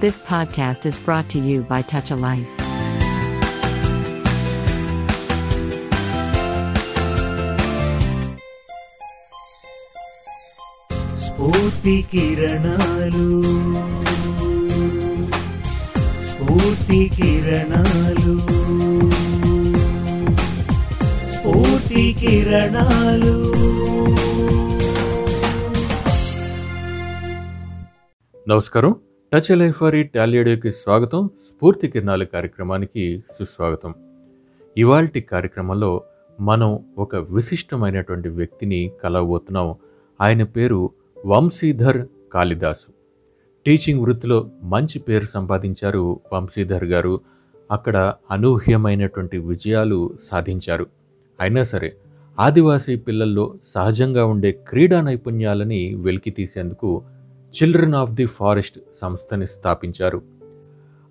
[0.00, 2.52] This podcast is brought to you by Touch a Life.
[11.24, 13.28] స్ఫూర్తి కిరణాలు
[16.28, 18.34] స్ఫూర్తి కిరణాలు
[21.32, 23.36] స్ఫూర్తి కిరణాలు
[28.46, 28.92] నమస్కారం
[29.33, 31.29] టచ్ లైఫ్ ఫర్ ఇట్ టాలియడోకి స్వాగతం.
[31.47, 33.93] స్ఫూర్తి కిరణాలు కార్యక్రమానికి సుస్వాగతం.
[34.77, 36.03] ఇవాల్టి కార్యక్రమంలో
[36.41, 39.75] మనం ఒక విశిష్టమైనటువంటి వ్యక్తిని కలవబోతున్నాం.
[40.21, 40.89] ఆయన పేరు
[41.25, 42.91] వంశీధర్ కాళిదాసు.
[43.65, 47.21] టీచింగ్ వృత్తిలో మంచి పేరు సంపాదించారు వంశీధర్ గారు.
[47.71, 50.87] అక్కడ అనూహ్యమైనటువంటి విజయాలు సాధించారు.
[51.39, 51.95] అయినా సరే
[52.39, 57.03] ఆదివాసీ పిల్లల్లో సహజంగా ఉండే క్రీడా నైపుణ్యాలని వెలికి తీసేందుకు
[57.47, 60.21] చిల్డ్రన్ ఆఫ్ ది ఫారెస్ట్ సంస్థని స్థాపించారు.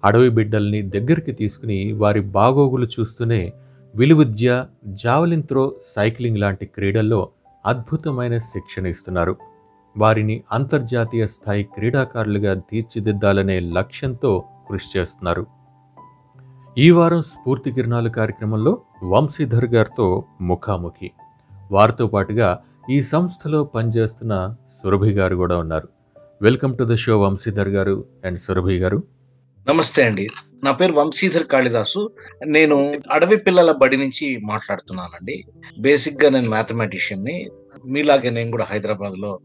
[0.05, 3.52] అడవి బిడ్డల్ని దగ్గరికి తీసుకుని వారి బాగోగులు చూస్తూనే
[3.97, 7.28] విలువిద్య జావలిన్ త్రో సైక్లింగ్ లాంటి క్రీడల్లో
[7.66, 9.36] అద్భుతమైన శిక్షణ ఇస్తున్నారు.
[9.98, 15.46] వారిని అంతర్జాతీయ స్థాయి క్రీడాకారులుగా తీర్చిదిద్దాలనే లక్ష్యంతో కృషి చేస్తున్నారు.
[16.78, 21.11] ఈ వారం స్ఫూర్తి కిరణాలు కార్యక్రమంలో వంశీధర్ గారితో ముఖాముఖి.
[21.70, 22.58] వారితో పాటుగా
[22.91, 25.95] ఈ సంస్థలో పనిచేస్తున్న సురభి గారు కూడా ఉన్నారు.
[26.42, 29.03] Welcome to the show Vamshidhar గారు అండ్ సురభి గారు.
[29.69, 30.29] నమస్తే అండి.
[30.65, 32.11] నా పేరు వంశీధర్ కాళిదాసు.
[32.47, 35.45] నేను అడవి పిల్లల బడి నుంచి మాట్లాడుతున్నానండి.
[35.81, 37.48] బేసిక్గా నేను మ్యాథమెటిషియన్ని
[37.87, 39.41] మీలాగే నేను కూడా హైదరాబాద్లో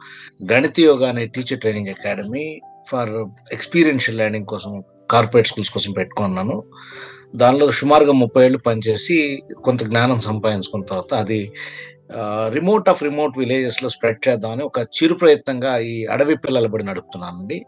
[0.52, 6.64] గణిత యోగా అనే teacher training academy for experiential learning కోసం కార్పొరేట్ స్కూల్స్ కోసం పెట్టుకున్నాను.
[7.36, 11.52] దానిలో సుమారుగా ముప్పై ఏళ్ళు పనిచేసి కొంత జ్ఞానం సంపాదించుకున్న తర్వాత అది
[12.50, 17.66] రిమోట్ ఆఫ్ రిమోట్ విలేజెస్లో స్ప్రెడ్ చేద్దామని ఒక చిరు ప్రయత్నంగా ఈ అడవి పిల్లల బడి నడుపుతున్నానండి.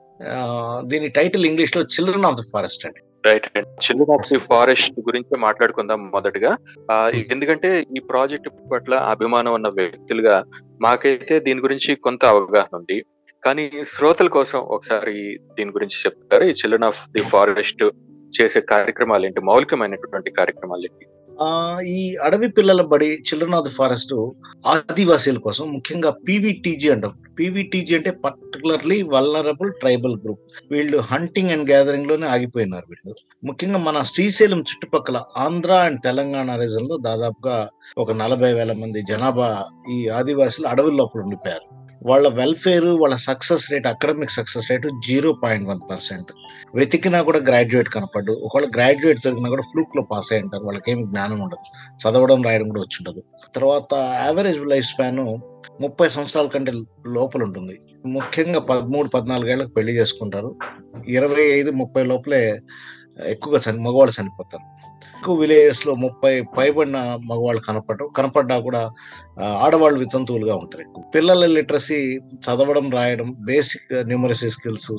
[0.85, 3.29] దీని టైటిల్ ఇంగ్లీష్లో చిల్డ్రన్ ఆఫ్ ద ఫారెస్ట్ అండి.
[3.29, 6.57] Right children of the forest గురించి మాట్లాడుకుందాం మొదటగా.
[6.91, 10.43] ఆ, ఎందుకంటే ఈ ప్రాజెక్ట్ పట్ల అభిమానం ఉన్న వ్యక్తులుగా
[10.81, 13.05] మాకైతే దీని గురించి కొంత అవగాహన ఉంది.
[13.45, 16.43] కానీ శ్రోతల కోసం ఒకసారి దీని గురించి చెప్తారు.
[16.43, 17.83] ఈ చిల్డ్రన్ ఆఫ్ ది ఫారెస్ట్
[18.41, 19.41] చేసే కార్యక్రమాలు ఏంటి?
[19.41, 21.05] మౌలికమైనటువంటి కార్యక్రమాలు ఏంటి?
[21.81, 24.13] ఈ అడవి పిల్లల బడి చిల్డ్రన్ ఆఫ్ ద ఫారెస్ట్
[24.67, 27.13] ఆదివాసీల కోసం ముఖ్యంగా పీవీటీజీ అంటాం.
[27.39, 30.39] పీవీటీజీ అంటే పర్టికులర్లీ వల్నరబుల్ ట్రైబల్ గ్రూప్
[30.71, 33.15] వీళ్ళు హంటింగ్ అండ్ గ్యాదరింగ్లోనే ఆగిపోయినారు వీళ్ళు.
[33.45, 40.07] ముఖ్యంగా మన శ్రీశైలం చుట్టుపక్కల ఆంధ్ర అండ్ తెలంగాణ రీజన్లో దాదాపుగా ఒక నలభై వేల మంది జనాభా ఈ
[40.07, 41.82] ఆదివాసులు అడవుల లోపల ఉండిపోయారు.
[42.05, 46.31] వాళ్ళ వెల్ఫేర్ వాళ్ళ success rate academic success rate zero point one percent
[46.75, 50.63] వెతికినా కూడా గ్రాడ్యుయేట్ కనపడ్డు ఒకవేళ గ్రాడ్యుయేట్ దొరికినా కూడా ఫ్లూక్లో పాస్ అయి ఉంటారు.
[50.63, 51.89] వాళ్ళకి ఏమి జ్ఞానం ఉండదు.
[52.01, 53.23] చదవడం రాయడం కూడా వచ్చి ఉండదు.
[53.55, 55.39] తర్వాత యావరేజ్ లైఫ్ స్పాన్
[55.81, 56.71] ముప్పై సంవత్సరాల కంటే
[57.07, 57.79] లోపల ఉంటుంది.
[58.05, 60.55] ముఖ్యంగా పదమూడు పద్నాలుగేళ్ళకి పెళ్ళి చేసుకుంటారు.
[61.07, 62.61] ఇరవై ఐదు ముప్పై లోపలే
[63.25, 64.72] ఎక్కువగా చని మగవాళ్ళు చనిపోతారు.
[65.17, 68.91] ఎక్కువ విలేజెస్లో ముప్పై పైబడిన మగవాళ్ళు కనపడరు కనపడ్డా కూడా
[69.41, 71.03] ఆడవాళ్ళు వితంతువులుగా ఉంటారు ఎక్కువ.
[71.15, 74.91] పిల్లల లిటరసీ చదవడం రాయడం బేసిక్ న్యూమరసీ స్కిల్స్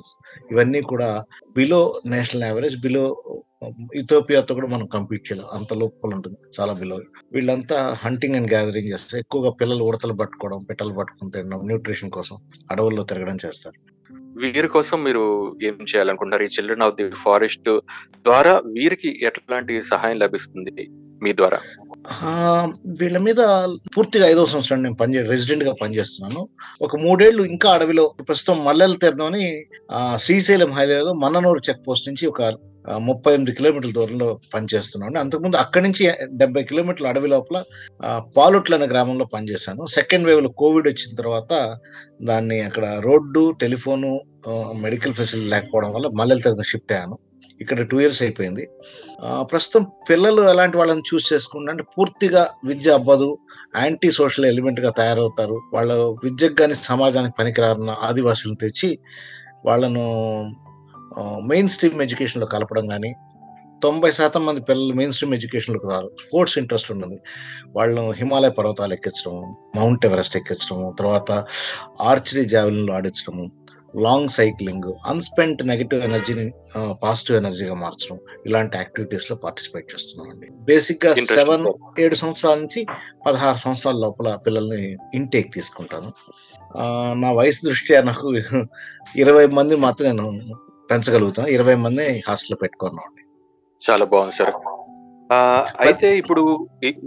[0.51, 1.25] ఇవన్నీ కూడా
[1.57, 3.05] బిలో నేషనల్ యావరేజ్ బిలో
[3.95, 5.47] ఇథోపియాతో కూడా మనం కంపీట్ చేయలేం.
[5.53, 7.01] అంత లోపల ఉంటుంది చాలా బిలో.
[7.33, 9.21] వీళ్ళంతా హంటింగ్ అండ్ గ్యాదరింగ్ చేస్తారు.
[9.21, 12.37] ఎక్కువగా పిల్లలు ఉడతలు పట్టుకోవడం పిట్టలు పట్టుకుని తినడం న్యూట్రిషన్ కోసం
[12.71, 13.94] అడవుల్లో తిరగడం చేస్తారు.
[14.43, 15.23] వీరి కోసం మీరు
[15.69, 17.71] ఏం చేయాలనుకుంటారు ఈ చిల్డ్రన్ ఆఫ్ ది ఫారెస్ట్
[18.27, 20.85] ద్వారా వీరికి ఎట్లాంటి సహాయం లభిస్తుంది
[21.23, 21.59] మీ ద్వారా?
[23.01, 23.41] వీళ్ళ మీద
[23.95, 26.41] పూర్తిగా ఐదో సంవత్సరం నేను పనిచే రెసిడెంట్గా పనిచేస్తున్నాను.
[26.87, 29.45] ఒక మూడేళ్ళు ఇంకా అడవిలో ప్రస్తుతం మల్లెల తీర్థంని
[30.25, 32.43] శ్రీశైలం హైవేలో మన్ననూరు చెక్ పోస్ట్ నుంచి ఒక
[33.09, 35.19] ముప్పై ఎనిమిది కిలోమీటర్ల దూరంలో పనిచేస్తున్నాను.
[35.19, 36.05] అంతకుముందు అక్కడి నుంచి
[36.41, 37.59] డెబ్బై కిలోమీటర్ల అడవి లోపల
[38.37, 39.87] పాలుట్ల అనే గ్రామంలో పనిచేశాను.
[39.87, 41.53] సెకండ్ వేవ్లో కోవిడ్ వచ్చిన తర్వాత
[42.23, 44.21] దాన్ని అక్కడ రోడ్డు టెలిఫోను
[44.85, 47.17] మెడికల్ ఫెసిలిటీ లేకపోవడం వల్ల మల్లెల తీర్థం షిఫ్ట్ అయ్యాను.
[47.61, 48.65] ఇక్కడ టూ ఇయర్స్ అయిపోయింది.
[49.43, 53.39] ప్రస్తుతం పిల్లలు ఎలాంటి వాళ్ళని చూస్ చేసుకుంటే అంటే పూర్తిగా విద్య అవ్వదు.
[53.77, 55.57] యాంటీ సోషల్ ఎలిమెంట్గా తయారవుతారు.
[55.75, 55.93] వాళ్ళ
[56.25, 58.99] విద్యకు కానీ సమాజానికి పనికిరారన్న ఆదివాసులను తెచ్చి
[59.67, 60.05] వాళ్ళను
[61.21, 63.15] మెయిన్ స్ట్రీమ్ ఎడ్యుకేషన్లో కలపడం కానీ
[63.83, 66.11] తొంభై శాతం మంది పిల్లలు మెయిన్ స్ట్రీమ్ ఎడ్యుకేషన్లోకి రారు.
[66.21, 67.21] స్పోర్ట్స్ ఇంట్రెస్ట్ ఉన్నది.
[67.77, 71.45] వాళ్ళను హిమాలయ పర్వతాలు ఎక్కించడం మౌంట్ ఎవరెస్ట్ ఎక్కించడం తర్వాత
[72.01, 73.51] ఆర్చరీ జావెలిన్లో ఆడించడము
[73.97, 76.53] లాంగ్ సైక్లింగ్ అన్స్పెంట్ నెగిటివ్ ఎనర్జీని
[77.03, 81.45] పాజిటివ్ ఎనర్జీగా మార్చడం ఇలాంటి యాక్టివిటీస్లో పార్టిసిపేట్ చేస్తున్నాం అండి బేసిక్గా Interesting.
[81.45, 82.87] సెవెన్ ఏడు సంవత్సరాల నుంచి
[83.27, 86.13] పదహారు సంవత్సరాల లోపల పిల్లల్ని ఇంటేక్ తీసుకుంటాను.
[87.15, 88.35] నా వయసు దృష్ట్యా నాకు
[89.17, 90.31] ఇరవై మంది మాత్రం నేను
[90.91, 91.47] పెంచగలుగుతాం.
[91.47, 93.23] ఇరవై మంది హాస్టల్లో పెట్టుకున్నాం అండి
[93.83, 94.55] చాలా బాగుంది సార్.
[95.31, 95.37] ఆ,
[95.81, 96.43] అయితే ఇప్పుడు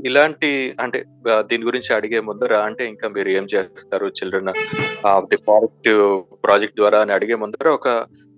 [0.06, 1.00] ఇలాంటి అంటే
[1.42, 4.50] దీని గురించి అడిగే ముందర అంటే ఇంకా మీరు ఏం చేస్తారు children
[5.06, 5.90] of the forest
[6.44, 7.90] project ద్వారా అని అడిగే ముందర ఒక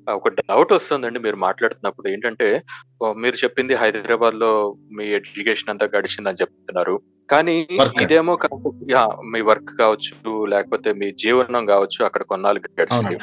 [0.07, 2.07] ఒక డౌట్ వస్తుందండి మీరు మాట్లాడుతున్నప్పుడు.
[2.09, 2.47] ఏంటంటే
[3.15, 4.51] మీరు చెప్పింది హైదరాబాద్లో
[4.91, 6.95] మీ ఎడ్యుకేషన్ అంతా గడిచిందని చెప్తున్నారు.
[7.31, 7.55] కానీ.
[8.01, 8.33] ఇదేమో
[9.31, 13.15] మీ వర్క్ కావచ్చు లేకపోతే మీ జీవనం కావచ్చు అక్కడ కొన్నాళ్ళు గడిచింది.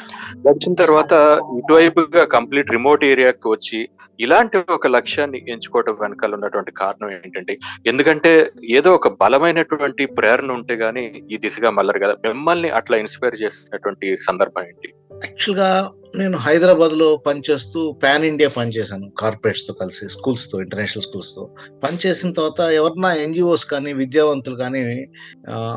[0.49, 1.13] గడిచిన తర్వాత
[1.57, 3.79] ఇటువైపుగా కంప్లీట్ రిమోట్ ఏరియాకి వచ్చి
[4.19, 7.53] ఇలాంటి ఒక లక్ష్యాన్ని ఎంచుకోవడం వెనకాల ఉన్నటువంటి కారణం ఏంటంటే
[7.87, 8.31] ఎందుకంటే
[8.69, 12.13] ఏదో ఒక బలమైనటువంటి ప్రేరణ ఉంటే గానీ ఈ దిశగా మళ్ళరు కదా.
[12.27, 14.89] మిమ్మల్ని అట్లా ఇన్స్పైర్ చేసినటువంటి సందర్భం ఏంటి?
[15.25, 15.69] యాక్చువల్గా
[16.15, 19.07] నేను హైదరాబాద్లో పనిచేస్తూ పాన్ ఇండియా పనిచేశాను.
[19.19, 21.43] కార్పొరేట్స్తో కలిసి స్కూల్స్తో ఇంటర్నేషనల్ స్కూల్స్తో.
[21.83, 24.81] పనిచేసిన తర్వాత ఎవరన్నా ఎన్జిఓస్ కానీ విద్యావంతులు కానీ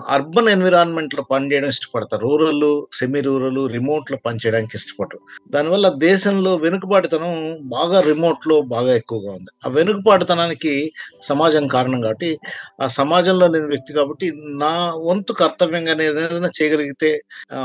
[0.08, 5.20] అర్బన్ ఎన్విరాన్మెంట్లో పనిచేయడం ఇష్టపడతారు రూరల్ సెమీ రూరల్ రిమోట్లో పనిచేయడానికి ఇష్టపడరు.
[5.50, 7.34] దానివల్ల దేశంలో వెనుకబాటుతనం
[7.76, 9.50] బాగా రిమోట్లో బాగా ఎక్కువగా ఉంది.
[9.66, 10.92] ఆ వెనుకబాటుతనానికి
[11.22, 12.38] సమాజం కారణం కాబట్టి
[12.82, 14.32] ఆ సమాజంలో నేను వ్యక్తి కాబట్టి
[14.64, 14.72] నా
[15.08, 17.22] వంతు కర్తవ్యంగా నేను ఏదైనా చేయగలిగితే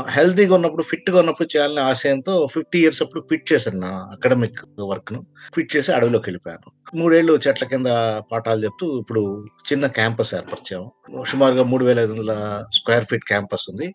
[0.08, 4.60] హెల్తీగా ఉన్నప్పుడు ఫిట్గా ఉన్నప్పుడు చేయాలనే ఆశయంతో ఫిఫ్టీ ఇయర్స్ అప్పుడు క్విట్ చేశాను నా అకాడమిక్
[4.90, 5.20] వర్క్ను.
[5.54, 6.68] క్విట్ చేసి అడవిలోకి వెళ్ళిపోయాను.
[6.96, 7.86] మూడేళ్ళు చెట్ల కింద
[8.32, 9.22] పాఠాలు చెప్తూ ఇప్పుడు
[9.68, 10.86] చిన్న క్యాంపస్ ఏర్పరిచాము
[11.24, 12.32] సుమారుగా మూడు వేల ఐదు వందల
[12.74, 13.86] స్క్వేర్ ఫీట్ క్యాంపస్ ఉంది.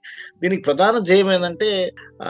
[0.43, 1.69] దీనికి ప్రధాన జయం ఏంటంటే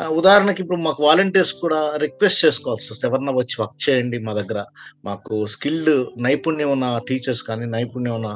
[0.07, 4.62] ఉదాహరణకి ఇప్పుడు మాకు వాలంటీర్స్ కూడా రిక్వెస్ట్ చేసుకోవాల్సి వస్తుంది ఎవరన్నా వచ్చి వర్క్ చేయండి మా దగ్గర.
[5.06, 8.31] మాకు స్కిల్డ్ నైపుణ్యం ఉన్న టీచర్స్ కానీ నైపుణ్యం ఉన్న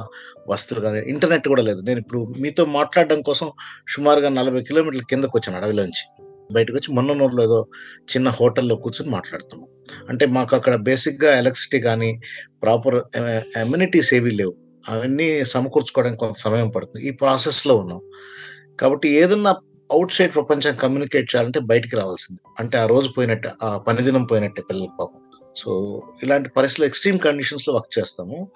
[0.49, 1.81] వస్తువులు కానీ ఇంటర్నెట్ కూడా లేదు.
[1.81, 3.49] నేను ఇప్పుడు మీతో మాట్లాడడం కోసం
[3.87, 6.05] సుమారుగా నలభై కిలోమీటర్ల కిందకు వచ్చాను అడవిలోంచి.
[6.51, 7.67] బయటకు వచ్చి మొన్ననూరులో ఏదో
[8.03, 9.67] చిన్న హోటల్లో కూర్చొని మాట్లాడుతున్నాం.
[10.09, 12.21] అంటే మాకు అక్కడ బేసిక్గా ఎలక్ట్రిసిటీ కానీ
[12.63, 12.95] ప్రాపర్
[13.57, 14.53] అమ్యూనిటీస్ ఏవి లేవు.
[14.89, 17.07] అవన్నీ సమకూర్చుకోవడానికి కొంత సమయం పడుతుంది.
[17.07, 18.01] ఈ ప్రాసెస్లో ఉన్నాం.
[18.79, 19.55] కాబట్టి ఏదన్నా
[19.91, 22.39] అవుట్ సైడ్ ప్రపంచం కమ్యూనికేట్ చేయాలంటే బయటికి రావాల్సింది.
[22.59, 25.21] అంటే ఆ రోజు పోయినట్టే ఆ పనిదినం పోయినట్టే పిల్లల పాపం.
[25.57, 28.51] సో ఇలాంటి పరిస్థితులు ఎక్స్ట్రీమ్ కండిషన్స్లో వర్క్ చేస్తాము.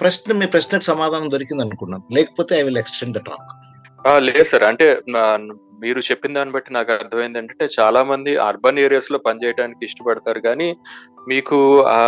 [0.00, 3.73] ప్రశ్న మీ ప్రశ్నకు సమాధానం దొరికింది అనుకున్నాను లేకపోతే I will extend the talk.
[4.18, 4.64] లేదు సార్.
[4.64, 4.86] అంటే
[5.80, 10.40] మీరు చెప్పిన దాన్ని బట్టి నాకు అర్థమైంది ఏంటంటే చాలా మంది అర్బన్ ఏరియాస్లో పనిచేయడానికి ఇష్టపడతారు.
[10.40, 10.76] కానీ
[11.28, 12.00] మీకు ఆ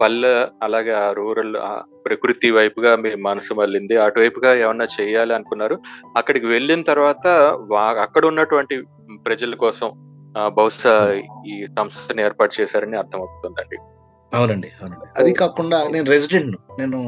[0.00, 1.54] పల్లె అలాగే ఆ రూరల్
[2.06, 3.96] ప్రకృతి వైపుగా మీ మనసు మళ్ళింది.
[3.96, 5.78] అటువైపుగా ఏమన్నా చేయాలి అనుకున్నారు.
[6.16, 7.26] అక్కడికి వెళ్ళిన తర్వాత
[7.98, 8.82] అక్కడ ఉన్నటువంటి
[9.26, 9.90] ప్రజల కోసం
[10.48, 10.94] బహుశా
[11.46, 13.76] ఈ సంస్థను ఏర్పాటు చేశారని అర్థమవుతుందండి.
[14.32, 15.06] అవునండి అవునండి.
[15.20, 17.00] అది కాకుండా నేను రెసిడెంట్ నేను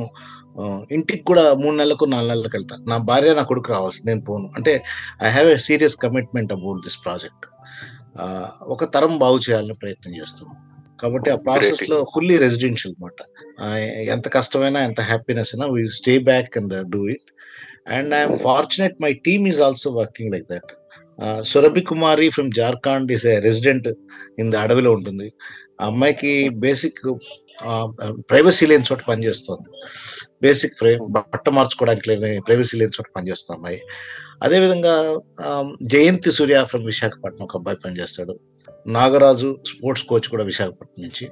[0.96, 4.46] ఇంటికి కూడా మూడు నెలలకు నాలుగు నెలలకు వెళ్తాను నా భార్య నా కొడుకు రావాల్సి నేను పోను.
[4.58, 4.72] అంటే
[5.26, 7.46] I have a serious commitment about this project
[8.74, 10.56] ఒక తరం బాగు చేయాలని ప్రయత్నం చేస్తున్నాం.
[11.02, 13.20] కాబట్టి ఆ ప్రాసెస్లో ఫుల్లీ రెసిడెన్షియల్ అనమాట
[14.14, 17.28] ఎంత కష్టమైనా ఎంత హ్యాపీనెస్ అయినా we stay back and do it
[17.96, 20.72] and I'm fortunate my team is also working like that
[21.50, 23.88] Surabhi Kumari from Jharkhand is a resident
[24.42, 25.26] in the అడవిలో ఉంటుంది.
[25.80, 26.32] ఆ అమ్మాయికి
[26.64, 27.02] బేసిక్
[28.30, 29.68] ప్రైవసీ లేని చోట పనిచేస్తుంది.
[30.44, 30.76] బేసిక్
[31.32, 33.80] బట్ట మార్చుకోవడానికి లేని ప్రైవసీ లేని చోట పనిచేస్తుంది అమ్మాయి.
[34.44, 34.94] అదేవిధంగా
[35.94, 38.34] జయంతి సూర్య ఫ్రమ్ విశాఖపట్నం ఒక అబ్బాయి పనిచేస్తాడు.
[38.96, 41.24] నాగరాజు స్పోర్ట్స్ కోచ్ కూడా విశాఖపట్నం నుంచి.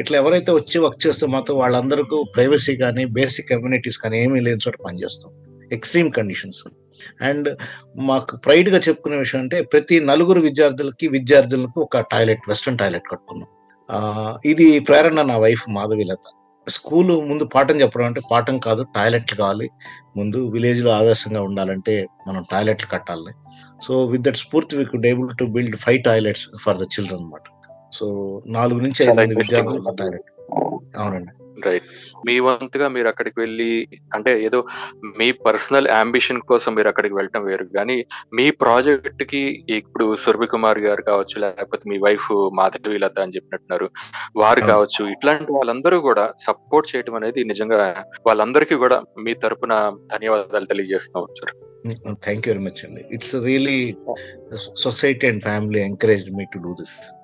[0.00, 4.76] ఇట్లా ఎవరైతే వచ్చి వర్క్ చేస్తే మాతో వాళ్ళందరికీ ప్రైవసీ కానీ బేసిక్ కమ్యూనిటీస్ కానీ ఏమీ లేని చోట
[4.86, 5.32] పనిచేస్తాం.
[5.72, 6.64] Extreme conditions.
[7.22, 7.58] అండ్
[7.96, 13.48] మాకు ప్రైడ్గా చెప్పుకునే విషయం అంటే ప్రతి నలుగురు విద్యార్థులకి విద్యార్థులకు ఒక టాయిలెట్ వెస్ట్రన్ టాయిలెట్ కట్టుకున్నాం.
[13.90, 16.18] ఆ, ఇది ప్రేరణ నా వైఫ్ మాధవిలత
[16.68, 19.70] స్కూల్ ముందు పాఠం చెప్పడం అంటే పాఠం కాదు టాయిలెట్లు కావాలి.
[20.16, 23.32] ముందు విలేజ్లో ఆదర్శంగా ఉండాలంటే మనం టాయిలెట్లు కట్టాలి.
[23.84, 27.42] So with that Spoorthi we could able to build five toilets for the children అనమాట
[27.92, 29.96] సో నాలుగు నుంచి ఐదు మంది విద్యార్థులకు ఉంది.
[29.96, 30.24] టాయిలెట్.
[30.98, 31.37] అవునండి.
[31.66, 31.88] రైట్
[32.26, 34.64] మీ వంతుగా మీరు అక్కడికి వెళ్ళి అంటే ఏదో
[35.18, 37.64] మీ పర్సనల్ అంబిషన్ కోసం మీరు అక్కడికి వెళ్ళటం వేరు.
[37.64, 43.90] కానీ మీ ప్రాజెక్ట్కి ఇప్పుడు సురభి కుమార్ గారు కావచ్చు లేకపోతే మీ వైఫ్ మాధవి లత అని చెప్పినట్టున్నారు
[44.36, 44.60] వారు.
[44.60, 51.54] కావచ్చు ఇట్లాంటి వాళ్ళందరూ కూడా సపోర్ట్ చేయడం అనేది నిజంగా వాళ్ళందరికీ కూడా మీ తరపున ధన్యవాదాలు తెలియజేస్తున్నాం sir.
[52.22, 53.04] Thank you very much అండి.
[53.12, 53.96] It's really
[54.56, 56.98] society and family encourage me to do this.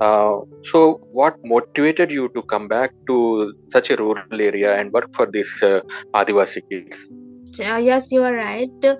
[0.00, 5.08] uh, so what motivated you to come back to such a rural area and work
[5.14, 5.80] for this uh,
[6.14, 6.98] Adivasi kids
[7.60, 8.84] Uh, yes you are right.
[8.84, 8.94] Uh,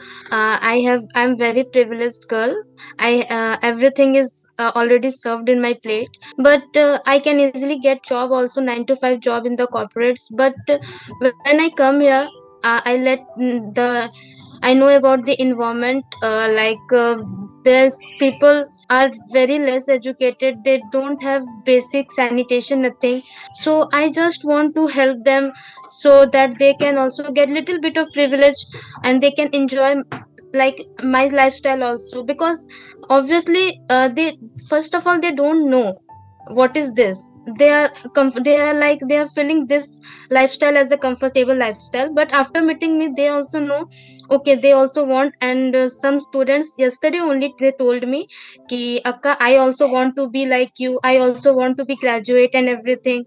[0.71, 2.55] i have i'm very privileged girl.
[2.99, 6.09] I uh, everything is uh, already served in my plate.
[6.39, 10.27] But uh, i can easily get job also 9 to 5 job in the corporates.
[10.43, 10.79] But uh,
[11.21, 12.29] when i come here
[12.65, 14.11] i let mm, the
[14.71, 17.17] i know about the environment uh, like uh,
[17.65, 20.57] there's people are very less educated.
[20.65, 23.23] They don't have basic sanitation nothing.
[23.55, 25.51] So i just want to help them
[25.89, 28.61] so that they can also get little bit of privilege
[29.03, 29.95] and they can enjoy
[30.53, 32.23] like my lifestyle also.
[32.23, 32.67] Because
[33.09, 34.37] obviously uh, they
[34.69, 35.95] first of all they don't know
[36.49, 37.19] what is this?
[37.59, 37.91] They are
[38.43, 39.89] they are like they are feeling this
[40.31, 43.87] lifestyle as a comfortable lifestyle but after meeting me they also know
[44.31, 48.27] okay they also want and uh, some students yesterday only they told me
[48.71, 50.99] ki akka i also want to be like you.
[51.05, 53.25] I also want to be graduate and everything.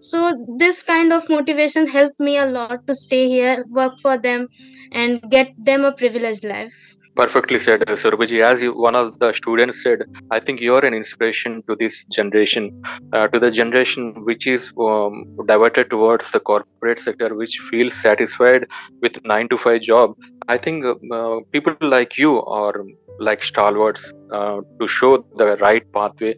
[0.00, 4.46] So this kind of motivation helped me a lot to stay here work for them
[4.92, 6.78] and get them a privileged life
[7.16, 8.40] Perfectly said, uh, Surabhaji.
[8.42, 10.00] As one of the students said,
[10.32, 14.72] I think you are an inspiration to this generation, uh, to the generation which is
[14.80, 18.66] um, diverted towards the corporate sector, which feels satisfied
[19.00, 20.14] with nine to five job.
[20.48, 22.84] I think uh, uh, people like you are
[23.20, 26.34] like stalwarts uh, to show the right pathway,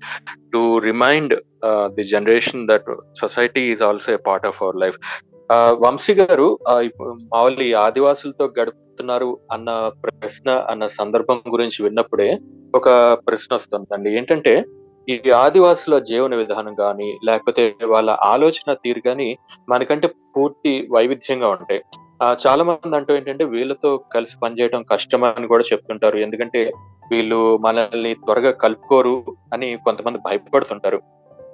[0.52, 2.83] to remind uh, the generation that
[3.14, 4.97] society is also a part of our life.
[5.53, 6.47] Vamshi గారు
[7.35, 9.71] మామూలు ఆదివాసులతో గడుపుతున్నారు అన్న
[10.05, 12.38] ప్రశ్న అన్న సందర్భం గురించి విన్నప్పుడే
[12.75, 12.88] ఒక
[13.26, 14.11] ప్రశ్న వస్తుందండి.
[14.19, 14.55] ఏంటంటే
[15.09, 19.29] ఈ ఆదివాసుల జీవన విధానం కానీ లేకపోతే వాళ్ళ ఆలోచన తీరు కానీ
[19.69, 21.83] మనకంటే పూర్తి వైవిధ్యంగా ఉంటాయి.
[22.47, 26.19] చాలా మంది అంటూ ఏంటంటే వీళ్ళతో కలిసి పనిచేయడం కష్టం అని కూడా చెప్తుంటారు.
[26.19, 26.73] ఎందుకంటే
[27.11, 29.17] వీళ్ళు మనల్ని త్వరగా కలుపుకోరు
[29.53, 31.00] అని కొంతమంది భయపడుతుంటారు.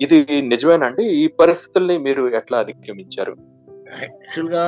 [0.01, 0.19] ఇది
[0.53, 3.35] నిజమేనండి ఈ పరిస్థితుల్ని మీరు ఎట్లా అధిగమించారు?
[4.03, 4.65] యాక్చువల్గా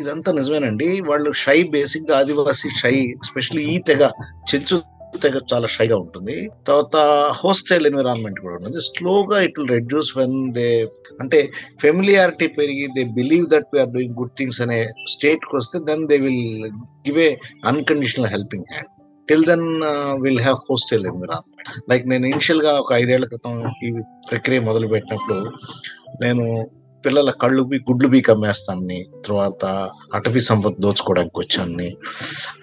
[0.00, 1.00] ఇదంతా నిజమేనండి.
[1.00, 4.02] వాళ్ళు షై బేసిక్గా ఆదివాసీ షై ఎస్పెషల్లీ ఈ తెగ
[4.50, 4.82] చెంచు
[5.24, 6.34] తెగ చాలా షైగా ఉంటుంది.
[6.68, 6.96] తర్వాత
[7.40, 8.80] హోస్టైల్ ఎన్విరాన్మెంట్ కూడా ఉంటుంది.
[8.80, 10.66] స్లోగా it will reduce when they
[11.20, 11.38] అంటే
[11.80, 16.66] ఫెమిలియారిటీ పెరిగి they believe that we're doing good things అనే స్టేట్కి వస్తే then they will
[17.06, 18.90] give a unconditional helping hand.
[19.28, 19.66] Till then
[20.24, 21.90] will have hostile environment.
[21.90, 23.92] Like నేను ఇనిషియల్గా ఒక ఐదేళ్ళ క్రితం ఈ
[24.30, 25.38] ప్రక్రియ మొదలు పెట్టినప్పుడు
[26.24, 26.70] నేను
[27.06, 29.06] పిల్లల కళ్ళు బీ గుడ్లు బీ కమ్మేస్తానని.
[29.26, 31.96] తర్వాత అటవీ సంపద దోచుకోవడానికి వచ్చానని.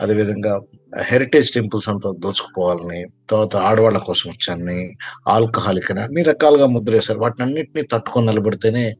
[0.01, 0.62] అదేవిధంగా
[1.01, 4.97] హెరిటేజ్ టెంపుల్స్ అంతా దోచుకుపోవాలని తర్వాత ఆడవాళ్ళ కోసం వచ్చానని
[5.27, 7.19] ఆల్కహాలిక్ అని అన్ని రకాలుగా ముద్రేశారు.
[7.19, 8.95] వాటిని అన్నింటినీ తట్టుకొని నిలబడితేనే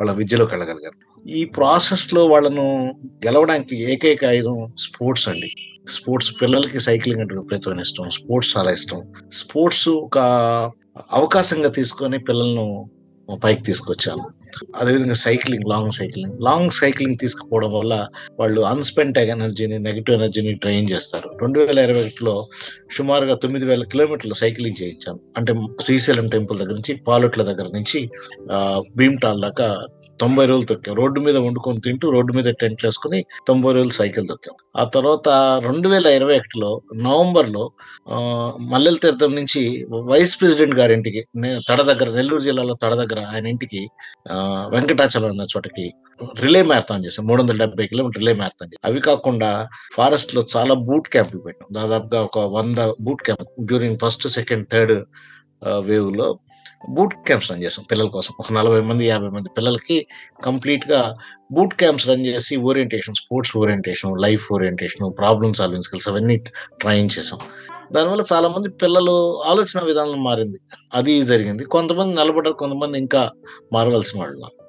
[0.00, 1.28] వాళ్ళ విద్యలోకి వెళ్ళగలిగారు.
[1.28, 2.94] ఈ ప్రాసెస్లో వాళ్ళను
[3.26, 5.50] గెలవడానికి ఏకైక ఆయుధం స్పోర్ట్స్ అండి.
[5.88, 8.10] స్పోర్ట్స్ పిల్లలకి సైక్లింగ్ అంటే విపరీతమైన ఇష్టం.
[8.10, 9.02] స్పోర్ట్స్ చాలా ఇష్టం.
[9.32, 10.18] స్పోర్ట్స్ ఒక
[11.12, 12.90] అవకాశంగా తీసుకొని పిల్లలను
[13.44, 14.24] పైకి తీసుకొచ్చాను.
[14.76, 16.34] అదేవిధంగా cycling long cycling.
[16.40, 18.06] Long cycling తీసుకుపోవడం వల్ల
[18.40, 21.30] వాళ్ళు అన్స్పెంట్ ఎనర్జీని నెగిటివ్ ఎనర్జీని డ్రైన్ చేస్తారు.
[21.42, 22.48] రెండు వేల ఇరవై ఒకటిలో
[22.90, 25.20] సుమారుగా తొమ్మిది వేల కిలోమీటర్లు సైక్లింగ్ చేయించాను.
[25.36, 28.10] అంటే శ్రీశైలం టెంపుల్ దగ్గర నుంచి పాలొట్ల దగ్గర నుంచి
[28.96, 29.86] భీమ్టాల్ దాకా
[30.20, 30.94] తొంభై రోజులు తొక్కాం.
[31.00, 34.54] రోడ్డు మీద వండుకొని తింటూ రోడ్డు మీద టెంట్లు వేసుకుని తొంభై రోజులు సైకిల్ తొక్కాం.
[34.80, 35.28] ఆ తర్వాత
[35.66, 36.70] రెండు వేల ఇరవై ఒకటిలో
[37.06, 37.64] నవంబర్లో
[38.72, 39.62] మల్లెల తీర్థం నుంచి
[40.10, 41.22] వైస్ ప్రెసిడెంట్ గారి ఇంటికి
[41.68, 43.82] తడ దగ్గర నెల్లూరు జిల్లాలో తడ దగ్గర ఆయన ఇంటికి
[44.74, 45.86] వెంకటాచలం అన్న చోటకి
[46.44, 48.84] రిలే మ్యారథాన్ చేసాం మూడు వందల డెబ్బై కిలోమీటర్ రిలే మ్యారథాన్ చేసాం.
[48.90, 49.50] అవి కాకుండా
[49.96, 51.68] ఫారెస్ట్లో చాలా బూట్ క్యాంపులు పెట్టాం.
[51.78, 54.96] దాదాపుగా ఒక వంద boot camp during first second third
[55.88, 56.28] వేవ్లో
[56.88, 58.34] బూట్ క్యాంప్స్ రన్ చేస్తాం పిల్లల కోసం.
[58.40, 60.06] ఒక నలభై మంది యాభై మంది పిల్లలకి
[60.44, 61.16] కంప్లీట్గా
[61.52, 66.36] బూట్ క్యాంప్స్ రన్ చేసి orientation sports orientation life orientation problem solving skills అవన్నీ
[66.80, 67.38] ట్రైన్ చేసాం.
[67.92, 70.58] దానివల్ల చాలా మంది పిల్లలు ఆలోచన విధానం మారింది.
[70.94, 71.64] అది జరిగింది.
[71.64, 73.30] కొంతమంది నిలబడ్డారు కొంతమంది ఇంకా
[73.72, 74.61] మారవలసిన వాళ్ళు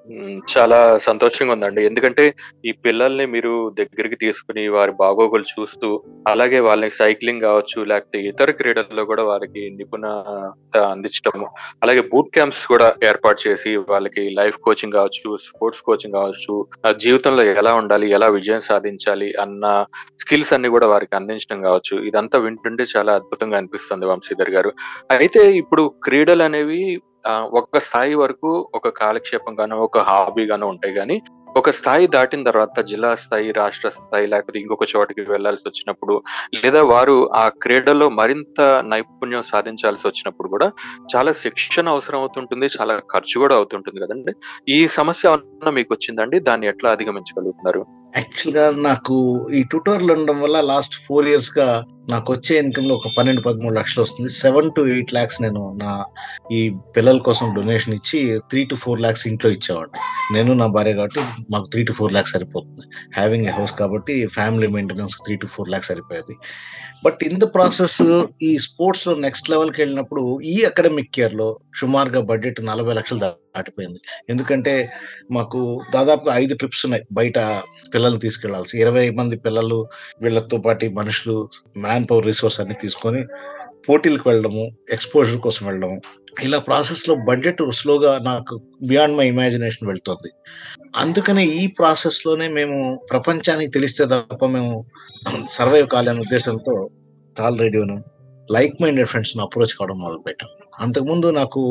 [0.54, 1.86] చాలా సంతోషంగా ఉందండి.
[1.86, 8.52] ఎందుకంటే ఈ పిల్లల్ని మీరు దగ్గరికి తీసుకుని వారి బాగోగులు చూస్తూ అలాగే వాళ్ళని సైక్లింగ్ కావచ్చు లేకపోతే ఇతర
[8.52, 11.48] క్రీడల్లో కూడా వారికి నిపుణత అందించడము
[11.84, 17.44] అలాగే బూట్ క్యాంప్స్ కూడా ఏర్పాటు చేసి వాళ్ళకి లైఫ్ కోచింగ్ కావచ్చు స్పోర్ట్స్ కోచింగ్ కావచ్చు ఆ జీవితంలో
[17.44, 19.86] ఎలా ఉండాలి ఎలా విజయం సాధించాలి అన్న
[20.20, 21.96] స్కిల్స్ అన్ని కూడా వారికి అందించడం కావచ్చు.
[22.06, 24.74] ఇదంతా వింటుంటే చాలా అద్భుతంగా అనిపిస్తుంది వంశీధర్ గారు.
[25.12, 31.22] అయితే ఇప్పుడు క్రీడలు అనేవి ఒక స్థాయి వరకు ఒక కాలక్షేపం గాను ఒక హాబీ గాను ఉంటాయి కానీ
[31.58, 36.22] ఒక స్థాయి దాటిన తర్వాత జిల్లా స్థాయి రాష్ట్ర స్థాయి లేకపోతే ఇంకొక చోటికి వెళ్ళాల్సి వచ్చినప్పుడు
[36.56, 40.72] లేదా వారు ఆ క్రీడలో మరింత నైపుణ్యం సాధించాల్సి వచ్చినప్పుడు కూడా
[41.16, 44.34] చాలా శిక్షణ అవసరం అవుతుంటుంది చాలా ఖర్చు కూడా అవుతుంటుంది కదండి.
[44.70, 45.38] ఈ సమస్య
[45.72, 46.40] మీకు వచ్చిందండి?
[46.40, 47.86] దాన్ని ఎట్లా అధిగమించగలుగుతున్నారు?
[48.16, 53.76] యాక్చువల్గా నాకు ఈ ట్యూటర్లు ఉండడం వల్ల లాస్ట్ ఫోర్ ఇయర్స్గా నాకు వచ్చే ఇన్కమ్లో ఒక పన్నెండు పదమూడు
[53.76, 54.30] లక్షలు వస్తుంది.
[54.30, 55.92] సెవెన్ టు ఎయిట్ ల్యాక్స్ నేను నా
[56.52, 56.60] ఈ
[56.98, 58.20] పిల్లల కోసం డొనేషన్ ఇచ్చి
[58.50, 60.00] త్రీ టు ఫోర్ లాక్స్ ఇంట్లో ఇచ్చేవాడిని.
[60.36, 62.86] నేను నా భార్య కాబట్టి మాకు త్రీ టు ఫోర్ లాక్స్ సరిపోతుంది.
[63.18, 66.36] హ్యావింగ్ ఎ హౌస్ కాబట్టి family maintenance three to four lakhs సరిపోయేది.
[67.06, 68.02] బట్ ఇన్ ద ప్రాసెస్
[68.42, 74.00] ఈ స్పోర్ట్స్లో నెక్స్ట్ లెవెల్కి వెళ్ళినప్పుడు ఈ అకాడమిక్ ఇయర్లో సుమారుగా బడ్జెట్ నలభై లక్షలు దాటిపోయింది.
[74.30, 74.92] ఎందుకంటే
[75.32, 77.40] మాకు దాదాపుగా ఐదు ట్రిప్స్ ఉన్నాయి బయట
[77.94, 78.80] పిల్లల్ని తీసుకెళ్ళాల్సి.
[78.80, 79.88] ఇరవై మంది పిల్లలు
[80.22, 81.50] వీళ్ళతో పాటు మనుషులు
[81.94, 83.24] మ్యాన్ పవర్ రిసోర్స్ అన్ని తీసుకొని
[83.88, 84.64] పోటీలకు వెళ్ళడము
[84.96, 85.98] ఎక్స్పోజర్ కోసం వెళ్ళడము.
[86.46, 88.54] ఇలా ప్రాసెస్లో బడ్జెట్ స్లోగా నాకు
[88.90, 90.30] బియాండ్ మై ఇమాజినేషన్ వెళ్తుంది.
[91.02, 92.78] అందుకనే ఈ ప్రాసెస్లోనే మేము
[93.12, 94.74] ప్రపంచానికి తెలిస్తే తప్ప మేము
[95.58, 96.76] సర్వైవ్ కాలేని ఉద్దేశంతో
[97.36, 97.98] టాల్ రేడియోను
[98.50, 100.50] లైక్ మైండెడ్ ఫ్రెండ్స్ అప్రోచ్ కావడం మొదలుపెట్టాం.
[100.86, 101.62] అంతకుముందు నాకు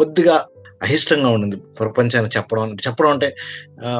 [0.00, 0.36] కొద్దిగా
[0.82, 3.28] అయిష్టంగా ఉండింది ప్రపంచానికి చెప్పడం చెప్పడం అంటే